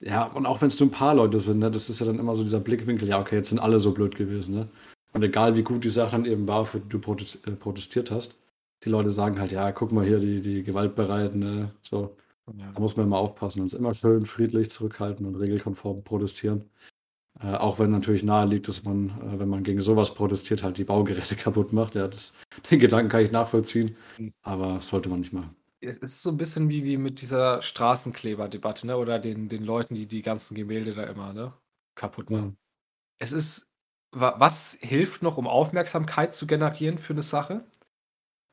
Ja, 0.00 0.24
und 0.24 0.46
auch 0.46 0.60
wenn 0.60 0.68
es 0.68 0.78
nur 0.78 0.88
ein 0.88 0.92
paar 0.92 1.14
Leute 1.14 1.40
sind, 1.40 1.58
ne, 1.58 1.70
das 1.70 1.90
ist 1.90 2.00
ja 2.00 2.06
dann 2.06 2.18
immer 2.18 2.36
so 2.36 2.42
dieser 2.42 2.60
Blickwinkel, 2.60 3.08
ja, 3.08 3.20
okay, 3.20 3.36
jetzt 3.36 3.48
sind 3.48 3.58
alle 3.58 3.80
so 3.80 3.92
blöd 3.92 4.16
gewesen. 4.16 4.54
Ne? 4.54 4.68
Und 5.12 5.22
egal 5.22 5.56
wie 5.56 5.62
gut 5.62 5.84
die 5.84 5.90
Sache 5.90 6.12
dann 6.12 6.24
eben 6.24 6.46
war, 6.46 6.66
für 6.66 6.80
die 6.80 6.88
du 6.88 6.98
äh, 6.98 7.52
protestiert 7.52 8.10
hast, 8.10 8.36
die 8.84 8.90
Leute 8.90 9.10
sagen 9.10 9.40
halt, 9.40 9.52
ja, 9.52 9.72
guck 9.72 9.92
mal 9.92 10.04
hier, 10.04 10.20
die, 10.20 10.40
die 10.40 10.62
gewaltbereiten, 10.62 11.40
ne? 11.40 11.70
so. 11.82 12.16
Ja. 12.56 12.72
Da 12.72 12.80
muss 12.80 12.96
man 12.96 13.06
immer 13.06 13.18
aufpassen. 13.18 13.60
Uns 13.60 13.74
immer 13.74 13.92
schön 13.94 14.24
friedlich 14.24 14.70
zurückhalten 14.70 15.26
und 15.26 15.34
regelkonform 15.36 16.02
protestieren. 16.02 16.64
Äh, 17.42 17.54
auch 17.54 17.78
wenn 17.78 17.90
natürlich 17.90 18.24
nahe 18.24 18.46
liegt, 18.46 18.66
dass 18.66 18.84
man, 18.84 19.10
äh, 19.10 19.38
wenn 19.38 19.48
man 19.48 19.62
gegen 19.62 19.80
sowas 19.80 20.14
protestiert, 20.14 20.62
halt 20.62 20.76
die 20.76 20.84
Baugeräte 20.84 21.36
kaputt 21.36 21.72
macht. 21.72 21.94
Ja, 21.94 22.08
das, 22.08 22.34
den 22.70 22.80
Gedanken 22.80 23.10
kann 23.10 23.24
ich 23.24 23.32
nachvollziehen, 23.32 23.96
hm. 24.16 24.32
aber 24.42 24.74
das 24.74 24.88
sollte 24.88 25.08
man 25.08 25.20
nicht 25.20 25.32
machen. 25.32 25.54
Es 25.80 25.96
ist 25.98 26.22
so 26.22 26.30
ein 26.30 26.36
bisschen 26.36 26.68
wie, 26.68 26.82
wie 26.82 26.96
mit 26.96 27.20
dieser 27.20 27.62
Straßenkleber-Debatte, 27.62 28.88
ne? 28.88 28.96
oder 28.96 29.20
den, 29.20 29.48
den 29.48 29.62
Leuten, 29.62 29.94
die 29.94 30.06
die 30.06 30.22
ganzen 30.22 30.56
Gemälde 30.56 30.94
da 30.94 31.04
immer 31.04 31.32
ne? 31.32 31.52
kaputt 31.94 32.30
machen. 32.30 32.46
Mhm. 32.46 32.56
Es 33.20 33.32
ist, 33.32 33.70
was 34.10 34.76
hilft 34.80 35.22
noch, 35.22 35.36
um 35.36 35.46
Aufmerksamkeit 35.46 36.34
zu 36.34 36.48
generieren 36.48 36.98
für 36.98 37.12
eine 37.12 37.22
Sache? 37.22 37.64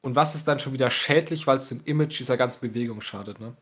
Und 0.01 0.15
was 0.15 0.35
ist 0.35 0.47
dann 0.47 0.59
schon 0.59 0.73
wieder 0.73 0.91
schädlich, 0.91 1.47
weil 1.47 1.57
es 1.57 1.69
dem 1.69 1.81
Image 1.85 2.19
dieser 2.19 2.37
ganzen 2.37 2.61
Bewegung 2.61 3.01
schadet, 3.01 3.39
ne? 3.39 3.57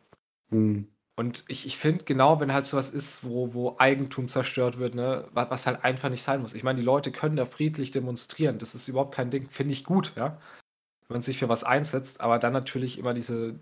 Mhm. 0.49 0.89
Und 1.15 1.43
ich, 1.47 1.67
ich 1.67 1.77
finde 1.77 2.05
genau, 2.05 2.39
wenn 2.39 2.53
halt 2.53 2.65
sowas 2.65 2.89
ist, 2.89 3.23
wo, 3.23 3.53
wo 3.53 3.75
Eigentum 3.77 4.29
zerstört 4.29 4.79
wird, 4.79 4.95
ne, 4.95 5.27
was, 5.31 5.49
was 5.51 5.67
halt 5.67 5.83
einfach 5.83 6.09
nicht 6.09 6.23
sein 6.23 6.41
muss. 6.41 6.55
Ich 6.55 6.63
meine, 6.63 6.79
die 6.79 6.85
Leute 6.85 7.11
können 7.11 7.35
da 7.35 7.45
friedlich 7.45 7.91
demonstrieren. 7.91 8.57
Das 8.57 8.73
ist 8.73 8.87
überhaupt 8.87 9.13
kein 9.13 9.29
Ding. 9.29 9.47
Finde 9.49 9.73
ich 9.73 9.83
gut, 9.83 10.13
ja. 10.15 10.39
Wenn 11.07 11.15
man 11.15 11.21
sich 11.21 11.37
für 11.37 11.49
was 11.49 11.63
einsetzt, 11.63 12.21
aber 12.21 12.39
dann 12.39 12.53
natürlich 12.53 12.97
immer 12.97 13.13
diese, 13.13 13.59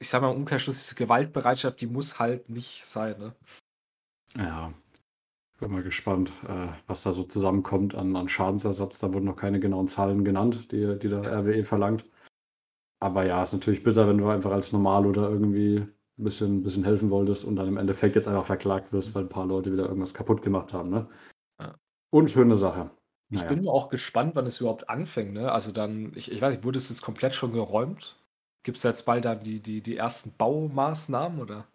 ich 0.00 0.08
sag 0.08 0.22
mal 0.22 0.32
im 0.32 0.38
Umkehrschluss, 0.38 0.82
diese 0.82 0.96
Gewaltbereitschaft, 0.96 1.80
die 1.80 1.86
muss 1.86 2.18
halt 2.18 2.48
nicht 2.48 2.84
sein, 2.84 3.18
ne? 3.18 3.34
Ja. 4.36 4.72
Bin 5.60 5.70
mal 5.70 5.84
gespannt, 5.84 6.32
äh, 6.48 6.68
was 6.88 7.04
da 7.04 7.12
so 7.12 7.22
zusammenkommt 7.22 7.94
an, 7.94 8.16
an 8.16 8.28
Schadensersatz. 8.28 8.98
Da 8.98 9.12
wurden 9.12 9.26
noch 9.26 9.36
keine 9.36 9.60
genauen 9.60 9.86
Zahlen 9.86 10.24
genannt, 10.24 10.72
die, 10.72 10.98
die 10.98 11.08
der. 11.08 11.22
RWE 11.22 11.64
verlangt. 11.64 12.04
Aber 12.98 13.24
ja, 13.24 13.42
ist 13.44 13.52
natürlich 13.52 13.84
bitter, 13.84 14.08
wenn 14.08 14.18
du 14.18 14.28
einfach 14.28 14.50
als 14.50 14.72
normal 14.72 15.06
oder 15.06 15.30
irgendwie 15.30 15.86
ein 16.18 16.24
bisschen, 16.24 16.62
bisschen 16.62 16.84
helfen 16.84 17.10
wolltest 17.10 17.44
und 17.44 17.56
dann 17.56 17.68
im 17.68 17.76
Endeffekt 17.76 18.14
jetzt 18.14 18.28
einfach 18.28 18.46
verklagt 18.46 18.92
wirst, 18.92 19.14
weil 19.14 19.24
ein 19.24 19.28
paar 19.28 19.46
Leute 19.46 19.72
wieder 19.72 19.86
irgendwas 19.86 20.14
kaputt 20.14 20.42
gemacht 20.42 20.72
haben. 20.72 20.90
Ne? 20.90 21.08
Ja. 21.60 21.74
Unschöne 22.10 22.56
Sache. 22.56 22.90
Ich 23.30 23.40
naja. 23.40 23.52
bin 23.52 23.68
auch 23.68 23.88
gespannt, 23.88 24.36
wann 24.36 24.46
es 24.46 24.60
überhaupt 24.60 24.88
anfängt. 24.88 25.32
Ne? 25.32 25.50
Also 25.50 25.72
dann, 25.72 26.12
ich, 26.14 26.30
ich 26.30 26.40
weiß 26.40 26.54
nicht, 26.54 26.64
wurde 26.64 26.78
es 26.78 26.88
jetzt 26.88 27.02
komplett 27.02 27.34
schon 27.34 27.52
geräumt? 27.52 28.16
Gibt 28.62 28.76
es 28.76 28.82
jetzt 28.84 29.02
bald 29.06 29.24
dann 29.24 29.42
die, 29.42 29.60
die, 29.60 29.80
die 29.80 29.96
ersten 29.96 30.32
Baumaßnahmen 30.38 31.40
oder? 31.40 31.66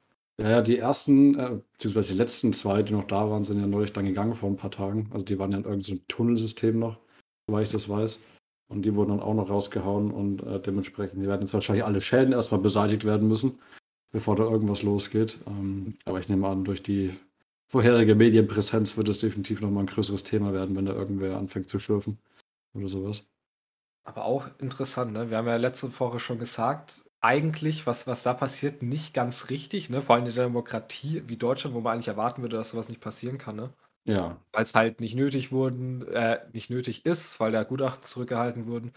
Ja, 0.42 0.62
die 0.62 0.78
ersten, 0.78 1.38
äh, 1.38 1.60
beziehungsweise 1.74 2.14
die 2.14 2.18
letzten 2.18 2.54
zwei, 2.54 2.82
die 2.82 2.94
noch 2.94 3.08
da 3.08 3.30
waren, 3.30 3.44
sind 3.44 3.60
ja 3.60 3.68
neulich 3.68 3.92
dann 3.92 4.06
gegangen 4.06 4.36
vor 4.36 4.50
ein 4.50 4.56
paar 4.56 4.72
Tagen. 4.72 5.10
Also 5.12 5.26
die 5.26 5.38
waren 5.38 5.52
ja 5.52 5.58
in 5.58 5.66
irgendeinem 5.66 5.98
so 5.98 6.04
Tunnelsystem 6.08 6.80
noch, 6.80 6.98
soweit 7.48 7.66
ich 7.66 7.72
das 7.72 7.90
weiß. 7.90 8.22
Und 8.70 8.84
die 8.84 8.96
wurden 8.96 9.10
dann 9.10 9.20
auch 9.20 9.34
noch 9.34 9.50
rausgehauen 9.50 10.12
und 10.12 10.44
äh, 10.44 10.62
dementsprechend, 10.62 11.22
die 11.22 11.28
werden 11.28 11.42
jetzt 11.42 11.54
wahrscheinlich 11.54 11.84
alle 11.84 12.00
Schäden 12.00 12.32
erstmal 12.32 12.62
beseitigt 12.62 13.04
werden 13.04 13.28
müssen 13.28 13.60
bevor 14.12 14.36
da 14.36 14.44
irgendwas 14.44 14.84
losgeht. 14.84 15.40
Ähm, 15.48 15.98
aber 16.06 16.20
ich 16.20 16.30
nehme 16.30 16.48
an, 16.48 16.64
durch 16.64 16.84
die 16.84 17.14
vorherige 17.68 18.16
Medienpräsenz 18.16 18.98
wird 18.98 19.10
es 19.10 19.20
definitiv 19.20 19.62
nochmal 19.62 19.84
ein 19.84 19.88
größeres 19.88 20.24
Thema 20.24 20.54
werden, 20.54 20.76
wenn 20.76 20.86
da 20.86 20.94
irgendwer 20.94 21.38
anfängt 21.38 21.70
zu 21.70 21.80
schürfen 21.80 22.18
oder 22.74 22.88
sowas. 22.88 23.24
Aber 24.04 24.26
auch 24.26 24.48
interessant, 24.60 25.14
ne? 25.14 25.30
Wir 25.30 25.38
haben 25.38 25.48
ja 25.48 25.58
letzte 25.58 25.98
Woche 26.00 26.20
schon 26.20 26.40
gesagt, 26.40 27.04
eigentlich, 27.22 27.86
was, 27.86 28.08
was 28.08 28.24
da 28.24 28.34
passiert, 28.34 28.82
nicht 28.82 29.14
ganz 29.14 29.50
richtig, 29.50 29.90
ne? 29.90 30.02
Vor 30.02 30.16
allem 30.16 30.26
in 30.26 30.34
der 30.34 30.46
Demokratie 30.46 31.24
wie 31.28 31.38
Deutschland, 31.38 31.76
wo 31.76 31.82
man 31.82 31.94
eigentlich 31.94 32.08
erwarten 32.08 32.42
würde, 32.42 32.58
dass 32.58 32.72
sowas 32.72 32.90
nicht 32.90 33.02
passieren 33.02 33.38
kann, 33.38 33.56
ne? 33.56 33.74
Ja. 34.06 34.38
Weil 34.52 34.64
es 34.64 34.74
halt 34.74 35.00
nicht 35.02 35.16
nötig 35.16 35.52
wurden, 35.52 36.08
äh, 36.08 36.40
nicht 36.54 36.72
nötig 36.72 37.06
ist, 37.06 37.40
weil 37.40 37.52
da 37.52 37.64
Gutachten 37.64 38.04
zurückgehalten 38.04 38.66
wurden. 38.66 38.94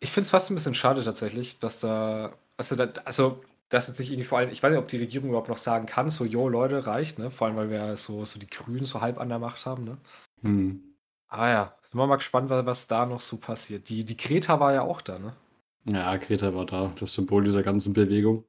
Ich 0.00 0.10
finde 0.10 0.22
es 0.22 0.30
fast 0.30 0.50
ein 0.50 0.54
bisschen 0.54 0.74
schade 0.74 1.04
tatsächlich, 1.04 1.58
dass 1.60 1.78
da, 1.80 2.36
also, 2.56 2.74
da, 2.74 2.88
also 3.04 3.42
dass 3.68 3.88
jetzt 3.88 3.98
nicht 3.98 4.10
irgendwie 4.10 4.26
vor 4.26 4.38
allem, 4.38 4.50
ich 4.50 4.62
weiß 4.62 4.70
nicht, 4.70 4.80
ob 4.80 4.88
die 4.88 4.96
Regierung 4.98 5.28
überhaupt 5.28 5.48
noch 5.48 5.56
sagen 5.58 5.86
kann, 5.86 6.08
so, 6.10 6.24
jo, 6.24 6.48
Leute, 6.48 6.86
reicht, 6.86 7.18
ne? 7.18 7.30
Vor 7.30 7.46
allem, 7.46 7.56
weil 7.56 7.70
wir 7.70 7.96
so, 7.96 8.24
so 8.24 8.38
die 8.38 8.48
Grünen 8.48 8.84
so 8.84 9.00
halb 9.00 9.18
an 9.18 9.28
der 9.28 9.38
Macht 9.38 9.66
haben, 9.66 9.84
ne? 9.84 9.98
Hm. 10.42 10.82
Aber 11.28 11.48
ja, 11.48 11.74
sind 11.82 11.98
wir 12.00 12.06
mal 12.06 12.16
gespannt, 12.16 12.48
was, 12.48 12.64
was 12.64 12.86
da 12.86 13.04
noch 13.04 13.20
so 13.20 13.36
passiert. 13.36 13.88
Die, 13.90 14.04
die 14.04 14.16
Kreta 14.16 14.60
war 14.60 14.72
ja 14.72 14.82
auch 14.82 15.02
da, 15.02 15.18
ne? 15.18 15.34
Ja, 15.84 16.16
Greta 16.16 16.54
war 16.54 16.66
da, 16.66 16.92
das 16.98 17.14
Symbol 17.14 17.44
dieser 17.44 17.62
ganzen 17.62 17.92
Bewegung. 17.92 18.44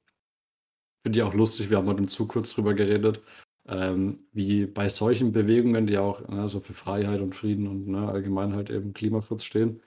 Finde 1.03 1.19
ich 1.19 1.23
auch 1.23 1.33
lustig, 1.33 1.69
wir 1.69 1.77
haben 1.77 1.87
heute 1.87 1.99
im 1.99 2.07
Zug 2.07 2.29
kurz 2.29 2.53
drüber 2.53 2.73
geredet, 2.73 3.21
ähm, 3.67 4.19
wie 4.33 4.65
bei 4.65 4.89
solchen 4.89 5.31
Bewegungen, 5.31 5.87
die 5.87 5.97
auch 5.97 6.27
ne, 6.27 6.49
so 6.49 6.59
für 6.59 6.73
Freiheit 6.73 7.21
und 7.21 7.35
Frieden 7.35 7.67
und 7.67 7.87
ne, 7.87 8.07
allgemein 8.09 8.53
halt 8.53 8.69
eben 8.69 8.93
Klimaschutz 8.93 9.43
stehen, 9.43 9.81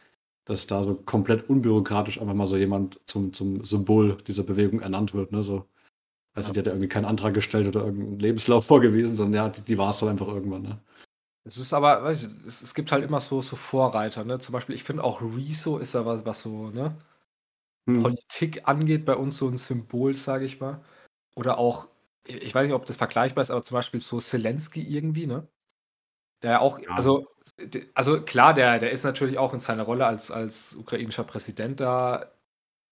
dass 0.44 0.66
da 0.66 0.82
so 0.82 0.94
komplett 0.94 1.48
unbürokratisch 1.48 2.20
einfach 2.20 2.34
mal 2.34 2.46
so 2.46 2.56
jemand 2.56 3.00
zum, 3.06 3.32
zum 3.32 3.64
Symbol 3.64 4.18
dieser 4.26 4.42
Bewegung 4.42 4.80
ernannt 4.80 5.14
wird. 5.14 5.32
Ne? 5.32 5.42
So, 5.42 5.66
also 6.34 6.48
Ja. 6.48 6.52
die 6.54 6.58
hat 6.60 6.66
ja 6.66 6.72
irgendwie 6.72 6.88
keinen 6.88 7.04
Antrag 7.04 7.34
gestellt 7.34 7.66
oder 7.66 7.84
irgendeinen 7.84 8.18
Lebenslauf 8.18 8.66
vorgewiesen, 8.66 9.16
sondern 9.16 9.34
ja, 9.34 9.48
die, 9.48 9.62
die 9.62 9.78
war 9.78 9.90
es 9.90 9.98
dann 9.98 10.08
einfach 10.08 10.28
irgendwann. 10.28 10.62
Ne? 10.62 10.80
Es 11.44 11.56
ist 11.56 11.72
aber, 11.72 12.00
du, 12.00 12.28
es, 12.46 12.62
es 12.62 12.74
gibt 12.74 12.92
halt 12.92 13.04
immer 13.04 13.20
so, 13.20 13.42
so 13.42 13.56
Vorreiter, 13.56 14.24
ne? 14.24 14.38
Zum 14.38 14.52
Beispiel, 14.52 14.74
ich 14.76 14.84
finde 14.84 15.02
auch 15.02 15.20
Rezo 15.20 15.78
ist 15.78 15.94
ja 15.94 16.06
was, 16.06 16.24
was 16.24 16.40
so, 16.42 16.70
ne? 16.70 16.96
Hm. 17.88 18.02
Politik 18.02 18.68
angeht, 18.68 19.04
bei 19.04 19.16
uns 19.16 19.38
so 19.38 19.48
ein 19.48 19.56
Symbol, 19.56 20.14
sage 20.14 20.44
ich 20.44 20.60
mal. 20.60 20.84
Oder 21.34 21.58
auch, 21.58 21.88
ich 22.26 22.54
weiß 22.54 22.64
nicht, 22.66 22.74
ob 22.74 22.86
das 22.86 22.96
vergleichbar 22.96 23.42
ist, 23.42 23.50
aber 23.50 23.64
zum 23.64 23.74
Beispiel 23.74 24.00
so 24.00 24.20
Zelensky 24.20 24.82
irgendwie, 24.82 25.26
ne? 25.26 25.48
Der 26.42 26.60
auch, 26.60 26.78
Ja. 26.78 26.90
also, 26.94 27.26
also 27.94 28.22
klar, 28.22 28.54
der, 28.54 28.78
der 28.78 28.90
ist 28.90 29.04
natürlich 29.04 29.38
auch 29.38 29.54
in 29.54 29.60
seiner 29.60 29.84
Rolle 29.84 30.06
als, 30.06 30.30
als 30.30 30.74
ukrainischer 30.74 31.24
Präsident 31.24 31.80
da 31.80 32.26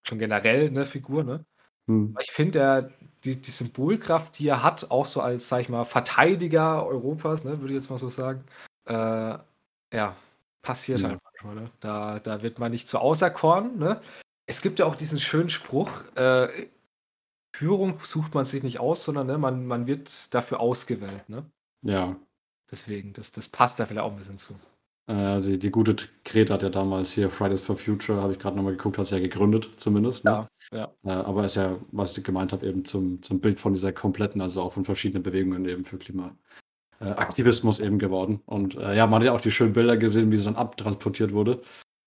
schon 0.07 0.19
generell 0.19 0.69
eine 0.69 0.87
Figur, 0.87 1.25
ne? 1.25 1.45
Hm. 1.89 2.17
Ich 2.21 2.31
finde, 2.31 2.53
der- 2.59 2.91
die, 3.25 3.41
die 3.41 3.51
Symbolkraft, 3.51 4.39
die 4.39 4.49
er 4.49 4.63
hat, 4.63 4.91
auch 4.91 5.05
so 5.05 5.21
als, 5.21 5.49
sag 5.49 5.61
ich 5.61 5.69
mal, 5.69 5.85
Verteidiger 5.85 6.87
Europas, 6.87 7.45
ne, 7.45 7.61
würde 7.61 7.75
ich 7.75 7.81
jetzt 7.81 7.91
mal 7.91 7.99
so 7.99 8.09
sagen, 8.09 8.45
äh, 8.87 8.95
ja, 9.93 10.17
passiert 10.63 11.01
Ja. 11.01 11.11
halt 11.11 11.21
manchmal. 11.25 11.65
Ne? 11.65 11.71
Da, 11.81 12.19
da 12.21 12.43
wird 12.43 12.59
man 12.59 12.71
nicht 12.71 12.89
zu 12.89 12.99
auserkoren. 12.99 13.79
Ne? 13.79 14.01
Es 14.47 14.63
gibt 14.63 14.79
ja 14.79 14.87
auch 14.87 14.95
diesen 14.95 15.21
schönen 15.21 15.51
Spruch, 15.51 15.91
äh, 16.17 16.69
Führung 17.55 17.99
sucht 18.01 18.35
man 18.35 18.45
sich 18.47 18.63
nicht 18.63 18.81
aus, 18.81 19.03
sondern 19.05 19.27
ne, 19.27 19.37
man, 19.37 19.67
man 19.67 19.87
wird 19.87 20.33
dafür 20.33 20.61
ausgewählt. 20.61 21.29
Ne? 21.29 21.45
Ja, 21.83 22.17
Deswegen, 22.71 23.13
das, 23.13 23.33
das 23.33 23.49
passt 23.49 23.81
da 23.81 23.87
vielleicht 23.87 24.05
auch 24.05 24.13
ein 24.13 24.17
bisschen 24.19 24.39
zu. 24.39 24.55
äh, 25.09 25.41
die, 25.41 25.59
die 25.59 25.71
gute 25.71 25.97
Greta 26.25 26.55
hat 26.55 26.63
ja 26.63 26.69
damals 26.71 27.13
hier 27.13 27.31
Fridays 27.31 27.61
for 27.61 27.77
Future, 27.77 28.23
habe 28.23 28.33
ich 28.35 28.39
gerade 28.39 28.57
nochmal 28.57 28.77
geguckt, 28.77 28.99
hat 28.99 29.07
sie 29.07 29.17
ja 29.17 29.21
gegründet 29.21 29.71
zumindest. 29.77 30.25
Ne? 30.25 30.31
Ja, 30.31 30.49
Äh, 31.05 31.11
aber 31.11 31.45
ist 31.45 31.57
ja, 31.57 31.79
was 31.91 32.17
ich 32.17 32.23
gemeint 32.23 32.53
habe, 32.53 32.67
eben 32.67 32.85
zum, 32.85 33.21
zum 33.23 33.41
Bild 33.41 33.59
von 33.59 33.73
dieser 33.73 33.93
kompletten, 33.93 34.41
also 34.41 34.63
auch 34.63 34.73
von 34.73 34.85
verschiedenen 34.85 35.23
Bewegungen 35.23 35.65
eben 35.67 35.85
für 35.85 35.99
Klimaaktivismus 35.99 37.81
eben 37.81 37.99
geworden. 37.99 38.41
Und 38.47 38.77
äh, 38.77 38.97
ja, 38.97 39.07
man 39.07 39.21
hat 39.21 39.27
ja 39.27 39.33
auch 39.33 39.41
die 39.41 39.51
schönen 39.51 39.73
Bilder 39.73 39.97
gesehen, 39.97 40.31
wie 40.31 40.37
sie 40.37 40.45
dann 40.45 40.57
abtransportiert 40.57 41.33
wurde, 41.33 41.63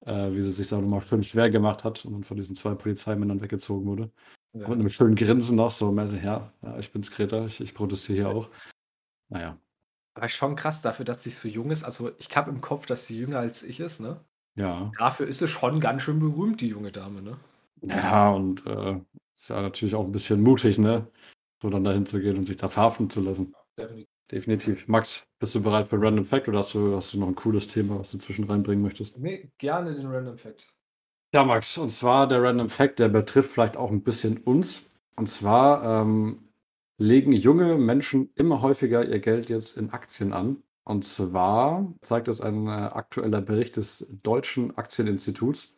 äh, 0.06 0.32
wie 0.32 0.42
sie 0.42 0.52
sich 0.52 0.70
da 0.70 0.80
nochmal 0.80 1.02
schön 1.02 1.24
schwer 1.24 1.50
gemacht 1.50 1.84
hat 1.84 2.06
und 2.06 2.14
dann 2.14 2.24
von 2.24 2.38
diesen 2.38 2.56
zwei 2.56 2.74
Polizeimännern 2.76 3.42
weggezogen 3.42 3.86
wurde. 3.86 4.12
Ja. 4.54 4.66
Und 4.66 4.70
mit 4.70 4.80
einem 4.80 4.90
schönen 4.90 5.16
Grinsen 5.16 5.58
noch, 5.58 5.72
so 5.72 5.92
mäßig, 5.92 6.24
ja, 6.24 6.54
ja 6.62 6.80
ich 6.80 6.92
bin's 6.92 7.12
Greta, 7.12 7.48
ich, 7.48 7.60
ich 7.60 7.74
protestiere 7.74 8.20
hier 8.20 8.30
auch. 8.30 8.50
Naja, 9.30 9.58
Aber 10.16 10.30
schon 10.30 10.56
krass 10.56 10.82
dafür, 10.82 11.06
dass 11.06 11.24
sie 11.24 11.30
so 11.30 11.48
jung 11.48 11.72
ist. 11.72 11.84
Also 11.84 12.12
ich 12.20 12.36
habe 12.36 12.52
im 12.52 12.62
Kopf, 12.62 12.86
dass 12.86 13.08
sie 13.08 13.18
jünger 13.18 13.40
als 13.40 13.64
ich 13.64 13.80
ist. 13.80 14.00
Ne? 14.00 14.20
ja. 14.56 14.92
Dafür 14.98 15.28
ist 15.28 15.40
sie 15.40 15.48
schon 15.48 15.80
ganz 15.80 16.04
schön 16.04 16.20
berühmt, 16.20 16.62
die 16.62 16.68
junge 16.68 16.92
Dame. 16.92 17.22
Ne? 17.22 17.38
Ja, 17.82 18.32
und 18.32 18.66
äh, 18.66 19.00
ist 19.36 19.50
ja 19.50 19.62
natürlich 19.62 19.96
auch 19.96 20.06
ein 20.06 20.12
bisschen 20.12 20.42
mutig, 20.42 20.78
ne? 20.78 21.08
So 21.62 21.70
dann 21.70 21.84
dahin 21.84 22.06
zu 22.06 22.20
gehen 22.20 22.38
und 22.38 22.44
sich 22.44 22.58
da 22.58 22.70
verhaften 22.70 23.10
zu 23.10 23.22
lassen. 23.22 23.54
Definitiv. 23.78 24.08
Definitiv. 24.32 24.88
Max, 24.88 25.28
bist 25.40 25.54
du 25.54 25.62
bereit 25.62 25.88
für 25.88 26.02
Random 26.02 26.26
Fact 26.26 26.48
oder 26.48 26.60
hast 26.60 26.74
du, 26.74 26.96
hast 26.96 27.14
du 27.14 27.20
noch 27.20 27.28
ein 27.28 27.36
cooles 27.36 27.68
Thema, 27.68 28.00
was 28.00 28.12
du 28.12 28.18
zwischen 28.18 28.46
reinbringen 28.46 28.84
möchtest? 28.84 29.20
Nee, 29.20 29.52
gerne 29.58 29.94
den 29.94 30.08
Random 30.08 30.38
Fact. 30.38 30.68
Ja, 31.34 31.44
Max, 31.44 31.78
und 31.78 31.90
zwar 31.90 32.28
der 32.28 32.42
Random 32.42 32.70
Fact, 32.70 33.00
der 33.00 33.10
betrifft 33.10 33.52
vielleicht 33.52 33.78
auch 33.78 33.92
ein 33.92 34.02
bisschen 34.02 34.38
uns. 34.38 34.90
Und 35.16 35.28
zwar 35.28 36.02
ähm, 36.02 36.43
legen 36.98 37.32
junge 37.32 37.78
Menschen 37.78 38.32
immer 38.36 38.62
häufiger 38.62 39.06
ihr 39.08 39.20
Geld 39.20 39.50
jetzt 39.50 39.78
in 39.78 39.92
Aktien 39.92 40.34
an. 40.34 40.64
Und 40.86 41.06
zwar 41.06 41.94
zeigt 42.02 42.28
das 42.28 42.42
ein 42.42 42.68
äh, 42.68 42.72
aktueller 42.72 43.42
Bericht 43.42 43.78
des 43.78 44.08
Deutschen 44.22 44.78
Aktieninstituts. 44.78 45.76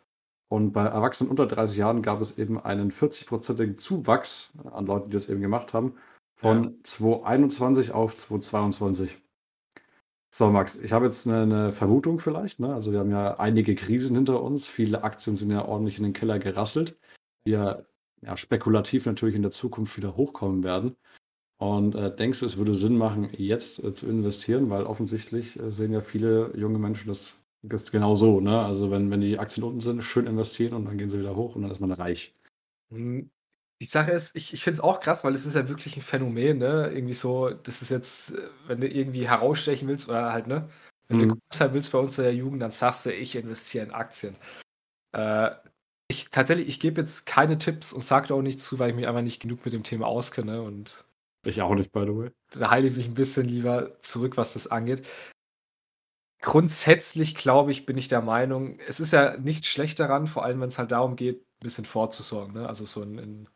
Und 0.47 0.73
bei 0.73 0.85
Erwachsenen 0.85 1.29
unter 1.29 1.47
30 1.47 1.77
Jahren 1.77 2.01
gab 2.01 2.21
es 2.21 2.37
eben 2.37 2.59
einen 2.59 2.91
40-prozentigen 2.91 3.77
Zuwachs 3.77 4.51
an 4.71 4.85
Leuten, 4.85 5.09
die 5.09 5.15
das 5.15 5.29
eben 5.29 5.41
gemacht 5.41 5.73
haben, 5.73 5.95
von 6.35 6.79
2021 6.83 7.91
auf 7.91 8.15
2022. 8.15 9.17
So, 10.33 10.49
Max, 10.49 10.75
ich 10.81 10.91
habe 10.91 11.05
jetzt 11.05 11.25
eine, 11.27 11.43
eine 11.43 11.71
Vermutung 11.71 12.19
vielleicht. 12.19 12.59
Ne? 12.59 12.73
Also 12.73 12.91
wir 12.91 12.99
haben 12.99 13.09
ja 13.09 13.39
einige 13.39 13.73
Krisen 13.73 14.15
hinter 14.15 14.43
uns. 14.43 14.67
Viele 14.67 15.03
Aktien 15.03 15.35
sind 15.35 15.49
ja 15.49 15.65
ordentlich 15.65 15.97
in 15.97 16.03
den 16.03 16.13
Keller 16.13 16.39
gerasselt, 16.39 16.99
die 17.47 17.51
ja, 18.21 18.37
spekulativ 18.37 19.05
natürlich 19.05 19.35
in 19.35 19.41
der 19.41 19.51
Zukunft 19.51 19.97
wieder 19.97 20.15
hochkommen 20.17 20.63
werden. 20.63 20.95
Und 21.57 21.95
äh, 21.95 22.15
denkst 22.15 22.41
du, 22.41 22.45
es 22.47 22.57
würde 22.57 22.75
Sinn 22.75 22.97
machen, 22.97 23.29
jetzt 23.37 23.83
äh, 23.83 23.93
zu 23.93 24.07
investieren? 24.09 24.69
Weil 24.69 24.85
offensichtlich 24.85 25.59
äh, 25.59 25.71
sehen 25.71 25.93
ja 25.93 26.01
viele 26.01 26.51
junge 26.57 26.79
Menschen 26.79 27.09
das, 27.09 27.35
das 27.63 27.91
genau 27.91 28.15
so. 28.15 28.41
Ne? 28.41 28.59
Also 28.61 28.91
wenn, 28.91 29.11
wenn 29.11 29.21
die 29.21 29.39
Aktien 29.39 29.63
unten 29.65 29.81
sind, 29.81 30.03
schön 30.03 30.27
investieren 30.27 30.73
und 30.75 30.85
dann 30.85 30.97
gehen 30.97 31.09
sie 31.09 31.19
wieder 31.19 31.35
hoch 31.35 31.55
und 31.55 31.63
dann 31.63 31.71
ist 31.71 31.81
man 31.81 31.91
reich. 31.91 32.35
Hm, 32.91 33.31
Die 33.81 33.85
Sache 33.87 34.11
ist, 34.11 34.35
ich, 34.35 34.53
ich 34.53 34.63
finde 34.63 34.79
es 34.79 34.83
auch 34.83 34.99
krass, 34.99 35.23
weil 35.23 35.33
es 35.33 35.45
ist 35.45 35.55
ja 35.55 35.67
wirklich 35.69 35.95
ein 35.97 36.01
Phänomen, 36.01 36.59
ne? 36.59 36.91
Irgendwie 36.93 37.13
so, 37.13 37.49
das 37.51 37.81
ist 37.81 37.89
jetzt, 37.89 38.31
äh, 38.33 38.49
wenn 38.67 38.81
du 38.81 38.87
irgendwie 38.89 39.27
herausstechen 39.27 39.87
willst 39.87 40.07
oder 40.09 40.31
halt, 40.31 40.47
ne? 40.47 40.69
Wenn 41.07 41.19
du 41.19 41.27
Mhm. 41.27 41.33
groß 41.35 41.39
sein 41.53 41.73
willst 41.73 41.91
bei 41.91 41.99
uns 41.99 42.17
in 42.17 42.23
der 42.25 42.35
Jugend, 42.35 42.61
dann 42.61 42.71
sagst 42.71 43.05
du, 43.05 43.13
ich 43.13 43.35
investiere 43.35 43.85
in 43.85 43.91
Aktien. 43.91 44.35
Ich 46.07 46.29
tatsächlich, 46.29 46.67
ich 46.67 46.79
gebe 46.79 47.01
jetzt 47.01 47.25
keine 47.25 47.57
Tipps 47.57 47.91
und 47.93 48.01
sage 48.03 48.33
auch 48.33 48.41
nichts 48.41 48.63
zu, 48.65 48.77
weil 48.79 48.89
ich 48.89 48.95
mich 48.95 49.07
einfach 49.07 49.21
nicht 49.21 49.41
genug 49.41 49.65
mit 49.65 49.73
dem 49.73 49.83
Thema 49.83 50.07
auskenne 50.07 50.61
und 50.61 51.05
Ich 51.45 51.61
auch 51.61 51.75
nicht, 51.75 51.91
by 51.93 52.01
the 52.01 52.15
way. 52.15 52.31
da 52.51 52.69
halte 52.71 52.87
ich 52.87 52.95
mich 52.95 53.05
ein 53.07 53.13
bisschen 53.13 53.47
lieber 53.47 54.01
zurück, 54.01 54.37
was 54.37 54.53
das 54.53 54.67
angeht. 54.67 55.05
Grundsätzlich, 56.41 57.33
glaube 57.35 57.71
ich, 57.71 57.85
bin 57.85 57.97
ich 57.97 58.07
der 58.07 58.21
Meinung, 58.21 58.79
es 58.87 58.99
ist 58.99 59.11
ja 59.11 59.37
nicht 59.37 59.65
schlecht 59.65 59.99
daran, 59.99 60.27
vor 60.27 60.43
allem 60.45 60.61
wenn 60.61 60.69
es 60.69 60.77
halt 60.77 60.91
darum 60.91 61.15
geht, 61.15 61.41
ein 61.41 61.63
bisschen 61.63 61.85
vorzusorgen. 61.85 62.53
Ne? 62.53 62.67
Also 62.67 62.85
so 62.85 63.01
in, 63.01 63.17
in 63.17 63.49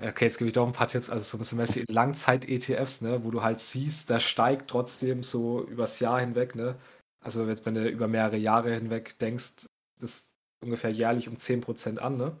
okay, 0.00 0.26
jetzt 0.26 0.38
gebe 0.38 0.48
ich 0.48 0.54
doch 0.54 0.66
ein 0.66 0.72
paar 0.72 0.88
Tipps, 0.88 1.10
also 1.10 1.24
so 1.24 1.36
ein 1.36 1.40
bisschen 1.40 1.58
mäßig 1.58 1.88
in 1.88 1.94
Langzeit-ETFs, 1.94 3.02
ne, 3.02 3.24
wo 3.24 3.30
du 3.30 3.42
halt 3.42 3.60
siehst, 3.60 4.10
da 4.10 4.20
steigt 4.20 4.70
trotzdem 4.70 5.22
so 5.22 5.66
übers 5.66 6.00
Jahr 6.00 6.20
hinweg, 6.20 6.54
ne? 6.56 6.78
Also 7.20 7.46
jetzt, 7.46 7.66
wenn 7.66 7.74
du 7.76 7.88
über 7.88 8.08
mehrere 8.08 8.36
Jahre 8.38 8.74
hinweg 8.74 9.18
denkst, 9.20 9.66
das 10.00 10.31
ungefähr 10.62 10.90
jährlich 10.90 11.28
um 11.28 11.36
10% 11.36 11.98
an, 11.98 12.16
ne? 12.16 12.38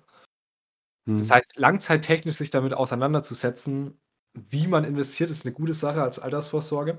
Hm. 1.08 1.18
Das 1.18 1.30
heißt, 1.30 1.58
langzeittechnisch 1.58 2.36
sich 2.36 2.50
damit 2.50 2.74
auseinanderzusetzen, 2.74 4.00
wie 4.34 4.66
man 4.66 4.84
investiert, 4.84 5.30
ist 5.30 5.44
eine 5.44 5.54
gute 5.54 5.74
Sache 5.74 6.02
als 6.02 6.18
Altersvorsorge. 6.18 6.98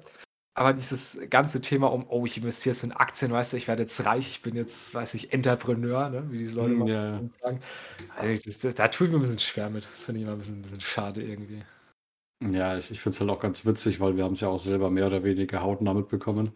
Aber 0.56 0.74
dieses 0.74 1.20
ganze 1.32 1.62
Thema 1.62 1.92
um, 1.92 2.06
oh, 2.10 2.26
ich 2.28 2.38
investiere 2.38 2.74
jetzt 2.76 2.84
in 2.84 2.92
Aktien, 2.92 3.32
weißt 3.32 3.54
du, 3.54 3.58
ich 3.58 3.68
werde 3.68 3.84
jetzt 3.84 4.06
reich, 4.06 4.28
ich 4.28 4.42
bin 4.44 4.56
jetzt, 4.56 4.94
weiß 4.94 5.16
ich, 5.16 5.34
Entrepreneur, 5.34 6.10
ne, 6.10 6.32
wie 6.32 6.38
diese 6.38 6.56
Leute 6.56 6.74
Hm, 6.74 6.80
mal 6.80 6.90
ja, 6.90 7.10
ja. 7.10 7.22
sagen. 7.42 7.60
Also 8.16 8.44
das, 8.46 8.58
das, 8.60 8.76
da 8.76 8.88
tue 8.88 9.08
ich 9.08 9.14
mir 9.14 9.18
ein 9.18 9.22
bisschen 9.22 9.40
schwer 9.40 9.72
mit. 9.72 9.86
Das 9.86 10.04
finde 10.04 10.20
ich 10.20 10.26
immer 10.26 10.34
ein 10.34 10.38
bisschen, 10.38 10.60
ein 10.60 10.62
bisschen 10.62 10.82
schade 10.82 11.24
irgendwie. 11.24 11.64
Ja, 12.52 12.78
ich, 12.78 12.92
ich 12.92 13.00
finde 13.00 13.16
es 13.16 13.22
halt 13.22 13.32
auch 13.32 13.40
ganz 13.40 13.66
witzig, 13.66 14.00
weil 14.00 14.16
wir 14.16 14.26
haben 14.26 14.34
es 14.34 14.42
ja 14.42 14.50
auch 14.50 14.60
selber 14.60 14.92
mehr 14.92 15.08
oder 15.08 15.24
weniger 15.24 15.64
hautnah 15.64 15.94
mitbekommen, 15.94 16.56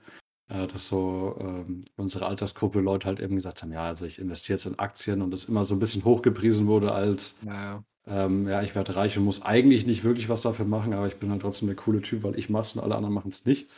äh, 0.50 0.68
dass 0.68 0.88
so 0.88 1.36
ähm, 1.40 1.84
unsere 1.98 2.26
Altersgruppe 2.26 2.80
Leute 2.80 3.08
halt 3.08 3.20
eben 3.20 3.36
gesagt 3.36 3.62
haben, 3.62 3.72
ja, 3.72 3.84
also 3.84 4.06
ich 4.06 4.20
investiere 4.20 4.58
jetzt 4.58 4.66
in 4.66 4.80
Aktien 4.80 5.22
und 5.22 5.32
das 5.32 5.46
immer 5.46 5.64
so 5.64 5.76
ein 5.76 5.80
bisschen 5.80 6.06
hochgepriesen 6.06 6.68
wurde 6.68 6.92
als, 6.92 7.36
Naja. 7.42 7.84
ähm, 8.06 8.48
ja, 8.48 8.62
ich 8.62 8.76
werde 8.76 8.96
reich 8.96 9.18
und 9.18 9.26
muss 9.26 9.42
eigentlich 9.42 9.86
nicht 9.86 10.04
wirklich 10.04 10.30
was 10.30 10.42
dafür 10.42 10.66
machen, 10.66 10.94
aber 10.94 11.08
ich 11.08 11.18
bin 11.18 11.32
halt 11.32 11.42
trotzdem 11.42 11.68
der 11.68 11.76
coole 11.76 12.02
Typ, 12.02 12.24
weil 12.24 12.38
ich 12.40 12.50
mach's 12.50 12.74
und 12.74 12.82
alle 12.82 12.96
anderen 12.96 13.14
machen 13.14 13.30
es 13.30 13.46
nicht. 13.46 13.70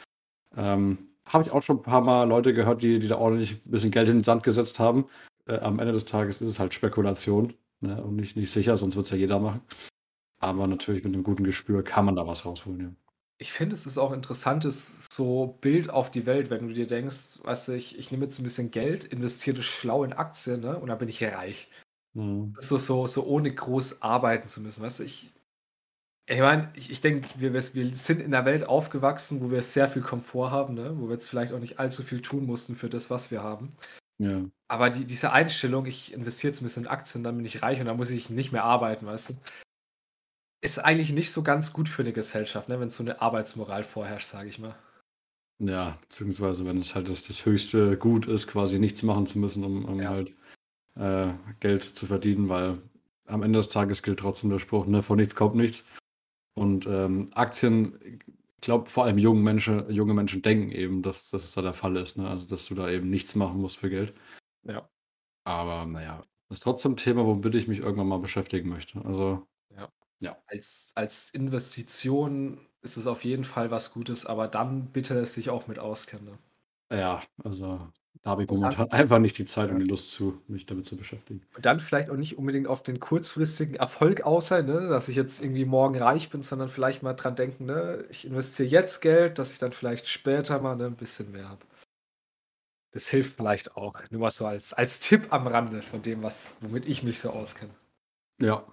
Ähm, 0.55 0.97
Habe 1.25 1.43
ich 1.43 1.51
auch 1.51 1.61
schon 1.63 1.77
ein 1.77 1.83
paar 1.83 2.01
Mal 2.01 2.23
Leute 2.25 2.53
gehört, 2.53 2.81
die, 2.81 2.99
die 2.99 3.07
da 3.07 3.17
ordentlich 3.17 3.53
ein 3.65 3.71
bisschen 3.71 3.91
Geld 3.91 4.07
in 4.07 4.17
den 4.17 4.23
Sand 4.23 4.43
gesetzt 4.43 4.79
haben. 4.79 5.05
Äh, 5.47 5.59
am 5.59 5.79
Ende 5.79 5.93
des 5.93 6.05
Tages 6.05 6.41
ist 6.41 6.47
es 6.47 6.59
halt 6.59 6.73
Spekulation 6.73 7.53
ne, 7.81 8.03
und 8.03 8.15
nicht, 8.15 8.35
nicht 8.35 8.51
sicher, 8.51 8.77
sonst 8.77 8.95
wird 8.95 9.05
es 9.05 9.11
ja 9.11 9.17
jeder 9.17 9.39
machen. 9.39 9.61
Aber 10.39 10.67
natürlich 10.67 11.03
mit 11.03 11.13
einem 11.13 11.23
guten 11.23 11.43
Gespür 11.43 11.83
kann 11.83 12.05
man 12.05 12.15
da 12.15 12.25
was 12.27 12.45
rausholen. 12.45 12.79
Ja. 12.79 12.89
Ich 13.41 13.53
finde, 13.53 13.73
es 13.73 13.87
ist 13.87 13.97
auch 13.97 14.11
ein 14.11 14.17
interessantes 14.17 15.07
so 15.11 15.57
Bild 15.61 15.89
auf 15.89 16.11
die 16.11 16.25
Welt, 16.25 16.49
wenn 16.49 16.67
du 16.67 16.73
dir 16.73 16.87
denkst, 16.87 17.39
weißt 17.41 17.69
du, 17.69 17.71
ich, 17.71 17.97
ich 17.97 18.11
nehme 18.11 18.25
jetzt 18.25 18.37
ein 18.37 18.43
bisschen 18.43 18.69
Geld, 18.69 19.05
investiere 19.05 19.55
das 19.57 19.65
schlau 19.65 20.03
in 20.03 20.11
Aktien, 20.11 20.59
ne? 20.59 20.77
Und 20.77 20.89
dann 20.89 20.97
bin 20.97 21.07
ich 21.07 21.23
reich. 21.23 21.69
Mhm. 22.13 22.51
Das 22.53 22.65
ist 22.65 22.69
so, 22.69 22.77
so, 22.77 23.07
so 23.07 23.25
ohne 23.25 23.53
groß 23.53 24.01
arbeiten 24.01 24.49
zu 24.49 24.61
müssen. 24.61 24.83
Weißt 24.83 24.99
du, 24.99 25.03
ich, 25.05 25.33
ich 26.27 26.39
meine, 26.39 26.71
ich, 26.75 26.91
ich 26.91 26.99
denke, 26.99 27.29
wir, 27.37 27.53
wir 27.53 27.61
sind 27.61 28.19
in 28.19 28.33
einer 28.33 28.45
Welt 28.45 28.65
aufgewachsen, 28.65 29.39
wo 29.39 29.49
wir 29.49 29.63
sehr 29.63 29.89
viel 29.89 30.01
Komfort 30.01 30.51
haben, 30.51 30.73
ne? 30.73 30.93
wo 30.97 31.07
wir 31.07 31.13
jetzt 31.13 31.29
vielleicht 31.29 31.53
auch 31.53 31.59
nicht 31.59 31.79
allzu 31.79 32.03
viel 32.03 32.21
tun 32.21 32.45
mussten 32.45 32.75
für 32.75 32.89
das, 32.89 33.09
was 33.09 33.31
wir 33.31 33.41
haben. 33.41 33.69
Ja. 34.21 34.43
Aber 34.67 34.89
die, 34.89 35.05
diese 35.05 35.31
Einstellung, 35.31 35.85
ich 35.85 36.11
investiere 36.11 36.51
jetzt 36.51 36.61
ein 36.61 36.65
bisschen 36.65 36.83
in 36.83 36.89
Aktien, 36.89 37.23
dann 37.23 37.37
bin 37.37 37.45
ich 37.45 37.61
reich 37.61 37.79
und 37.79 37.85
dann 37.85 37.95
muss 37.95 38.09
ich 38.09 38.29
nicht 38.29 38.51
mehr 38.51 38.65
arbeiten, 38.65 39.05
weißt 39.05 39.29
du? 39.29 39.33
Ist 40.61 40.79
eigentlich 40.79 41.11
nicht 41.11 41.31
so 41.31 41.43
ganz 41.43 41.73
gut 41.73 41.87
für 41.89 42.01
eine 42.01 42.13
Gesellschaft, 42.13 42.69
ne, 42.69 42.79
wenn 42.79 42.89
so 42.89 43.03
eine 43.03 43.21
Arbeitsmoral 43.21 43.83
vorherrscht, 43.83 44.27
sage 44.27 44.49
ich 44.49 44.59
mal. 44.59 44.75
Ja, 45.59 45.97
beziehungsweise 46.01 46.65
wenn 46.65 46.79
es 46.79 46.95
halt 46.95 47.09
das, 47.09 47.23
das 47.23 47.45
höchste 47.45 47.97
Gut 47.97 48.27
ist, 48.27 48.47
quasi 48.47 48.79
nichts 48.79 49.03
machen 49.03 49.25
zu 49.25 49.39
müssen, 49.39 49.63
um, 49.63 49.85
um 49.85 50.01
ja. 50.01 50.09
halt 50.09 50.33
äh, 50.95 51.33
Geld 51.59 51.83
zu 51.83 52.05
verdienen, 52.05 52.49
weil 52.49 52.81
am 53.25 53.43
Ende 53.43 53.59
des 53.59 53.69
Tages 53.69 54.01
gilt 54.03 54.19
trotzdem 54.19 54.49
der 54.49 54.59
Spruch, 54.59 54.85
ne, 54.85 55.03
von 55.03 55.17
nichts 55.17 55.35
kommt 55.35 55.55
nichts. 55.55 55.85
Und 56.55 56.85
ähm, 56.87 57.29
Aktien, 57.35 57.97
ich 58.03 58.61
glaube, 58.61 58.89
vor 58.89 59.05
allem 59.05 59.17
junge 59.17 59.41
Menschen, 59.41 59.89
junge 59.89 60.13
Menschen 60.13 60.41
denken 60.41 60.71
eben, 60.71 61.01
dass, 61.01 61.29
dass 61.29 61.45
es 61.45 61.53
da 61.53 61.61
der 61.61 61.73
Fall 61.73 61.95
ist, 61.95 62.17
ne? 62.17 62.27
Also 62.27 62.47
dass 62.47 62.65
du 62.65 62.75
da 62.75 62.89
eben 62.89 63.09
nichts 63.09 63.35
machen 63.35 63.61
musst 63.61 63.77
für 63.77 63.89
Geld. 63.89 64.13
Ja. 64.63 64.89
Aber 65.45 65.85
naja, 65.85 66.25
das 66.49 66.57
ist 66.57 66.63
trotzdem 66.63 66.93
ein 66.93 66.97
Thema, 66.97 67.25
womit 67.25 67.55
ich 67.55 67.67
mich 67.67 67.79
irgendwann 67.79 68.07
mal 68.07 68.19
beschäftigen 68.19 68.67
möchte. 68.67 69.03
Also 69.05 69.47
ja. 70.19 70.37
Als, 70.47 70.91
als 70.95 71.31
Investition 71.31 72.59
ist 72.81 72.97
es 72.97 73.07
auf 73.07 73.23
jeden 73.23 73.43
Fall 73.43 73.71
was 73.71 73.93
Gutes, 73.93 74.25
aber 74.25 74.47
dann 74.47 74.87
bitte 74.87 75.25
sich 75.25 75.49
auch 75.49 75.67
mit 75.67 75.79
auskennen. 75.79 76.25
Ne? 76.25 76.97
Ja, 76.97 77.21
also 77.43 77.87
da 78.21 78.31
habe 78.31 78.43
ich 78.43 78.49
momentan 78.49 78.91
einfach 78.91 79.19
nicht 79.19 79.37
die 79.37 79.45
Zeit 79.45 79.69
und 79.69 79.79
die 79.79 79.85
Lust 79.85 80.11
zu, 80.11 80.41
mich 80.47 80.65
damit 80.65 80.85
zu 80.85 80.97
beschäftigen. 80.97 81.41
Und 81.55 81.65
dann 81.65 81.79
vielleicht 81.79 82.09
auch 82.09 82.17
nicht 82.17 82.37
unbedingt 82.37 82.67
auf 82.67 82.83
den 82.83 82.99
kurzfristigen 82.99 83.75
Erfolg 83.75 84.21
außer, 84.21 84.61
ne, 84.63 84.89
dass 84.89 85.07
ich 85.07 85.15
jetzt 85.15 85.41
irgendwie 85.41 85.65
morgen 85.65 85.97
reich 86.01 86.29
bin, 86.29 86.41
sondern 86.41 86.69
vielleicht 86.69 87.01
mal 87.03 87.13
dran 87.13 87.35
denken, 87.35 87.65
ne, 87.65 88.05
ich 88.09 88.25
investiere 88.25 88.69
jetzt 88.69 89.01
Geld, 89.01 89.39
dass 89.39 89.51
ich 89.51 89.59
dann 89.59 89.71
vielleicht 89.71 90.07
später 90.07 90.59
mal 90.61 90.75
ne, 90.75 90.87
ein 90.87 90.95
bisschen 90.95 91.31
mehr 91.31 91.47
habe. 91.47 91.65
Das 92.91 93.07
hilft 93.07 93.37
vielleicht 93.37 93.77
auch. 93.77 93.95
Nur 94.09 94.21
mal 94.21 94.31
so 94.31 94.47
als, 94.47 94.73
als 94.73 94.99
Tipp 94.99 95.31
am 95.31 95.47
Rande 95.47 95.81
von 95.81 96.01
dem, 96.01 96.23
was, 96.23 96.57
womit 96.61 96.87
ich 96.87 97.03
mich 97.03 97.19
so 97.19 97.29
auskenne. 97.29 97.73
Ja, 98.41 98.65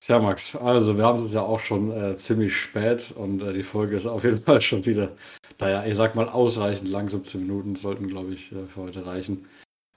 Tja, 0.00 0.20
Max, 0.20 0.54
also 0.54 0.96
wir 0.96 1.04
haben 1.04 1.18
es 1.18 1.32
ja 1.32 1.42
auch 1.42 1.58
schon 1.58 1.90
äh, 1.90 2.16
ziemlich 2.16 2.56
spät 2.56 3.12
und 3.16 3.42
äh, 3.42 3.52
die 3.52 3.64
Folge 3.64 3.96
ist 3.96 4.06
auf 4.06 4.24
jeden 4.24 4.38
Fall 4.42 4.60
schon 4.60 4.86
wieder, 4.86 5.10
naja, 5.58 5.84
ich 5.86 5.96
sag 5.96 6.14
mal 6.14 6.28
ausreichend 6.28 6.88
lang, 6.88 7.08
17 7.08 7.40
Minuten 7.40 7.74
sollten, 7.74 8.06
glaube 8.06 8.32
ich, 8.32 8.52
äh, 8.52 8.66
für 8.66 8.82
heute 8.82 9.04
reichen. 9.06 9.46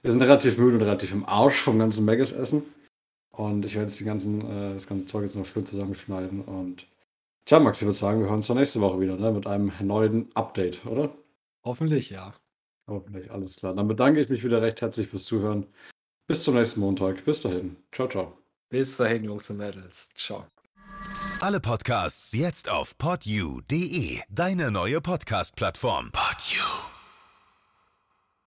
Wir 0.02 0.10
sind 0.10 0.22
relativ 0.22 0.58
müde 0.58 0.76
und 0.76 0.82
relativ 0.82 1.12
im 1.12 1.24
Arsch 1.24 1.56
vom 1.56 1.78
ganzen 1.78 2.04
Megas-Essen 2.04 2.64
und 3.30 3.64
ich 3.64 3.74
werde 3.74 3.86
jetzt 3.86 4.00
die 4.00 4.04
ganzen, 4.04 4.40
äh, 4.40 4.74
das 4.74 4.88
ganze 4.88 5.06
Zeug 5.06 5.22
jetzt 5.22 5.36
noch 5.36 5.46
schön 5.46 5.66
zusammenschneiden 5.66 6.42
und 6.42 6.86
tja, 7.44 7.60
Max, 7.60 7.80
ich 7.80 7.86
würde 7.86 7.96
sagen, 7.96 8.20
wir 8.20 8.26
hören 8.26 8.36
uns 8.36 8.48
dann 8.48 8.58
nächste 8.58 8.80
Woche 8.80 9.00
wieder 9.00 9.16
ne, 9.16 9.30
mit 9.30 9.46
einem 9.46 9.72
neuen 9.80 10.28
Update, 10.34 10.84
oder? 10.84 11.14
Hoffentlich, 11.64 12.10
ja. 12.10 12.32
Hoffentlich, 12.88 13.30
alles 13.30 13.56
klar. 13.56 13.74
Dann 13.74 13.86
bedanke 13.86 14.20
ich 14.20 14.28
mich 14.28 14.42
wieder 14.44 14.60
recht 14.60 14.80
herzlich 14.80 15.06
fürs 15.06 15.24
Zuhören. 15.24 15.66
Bis 16.26 16.42
zum 16.42 16.54
nächsten 16.54 16.80
Montag. 16.80 17.24
Bis 17.24 17.40
dahin. 17.42 17.76
Ciao, 17.92 18.08
ciao. 18.08 18.41
Bis 18.72 18.96
dahin, 18.96 19.24
Jungs 19.24 19.50
und 19.50 19.58
Mädels. 19.58 20.08
Ciao. 20.14 20.46
Alle 21.40 21.60
Podcasts 21.60 22.32
jetzt 22.32 22.70
auf 22.70 22.96
podyou.de, 22.96 24.20
deine 24.30 24.70
neue 24.70 25.02
Podcast-Plattform. 25.02 26.10
Podyou. 26.10 26.91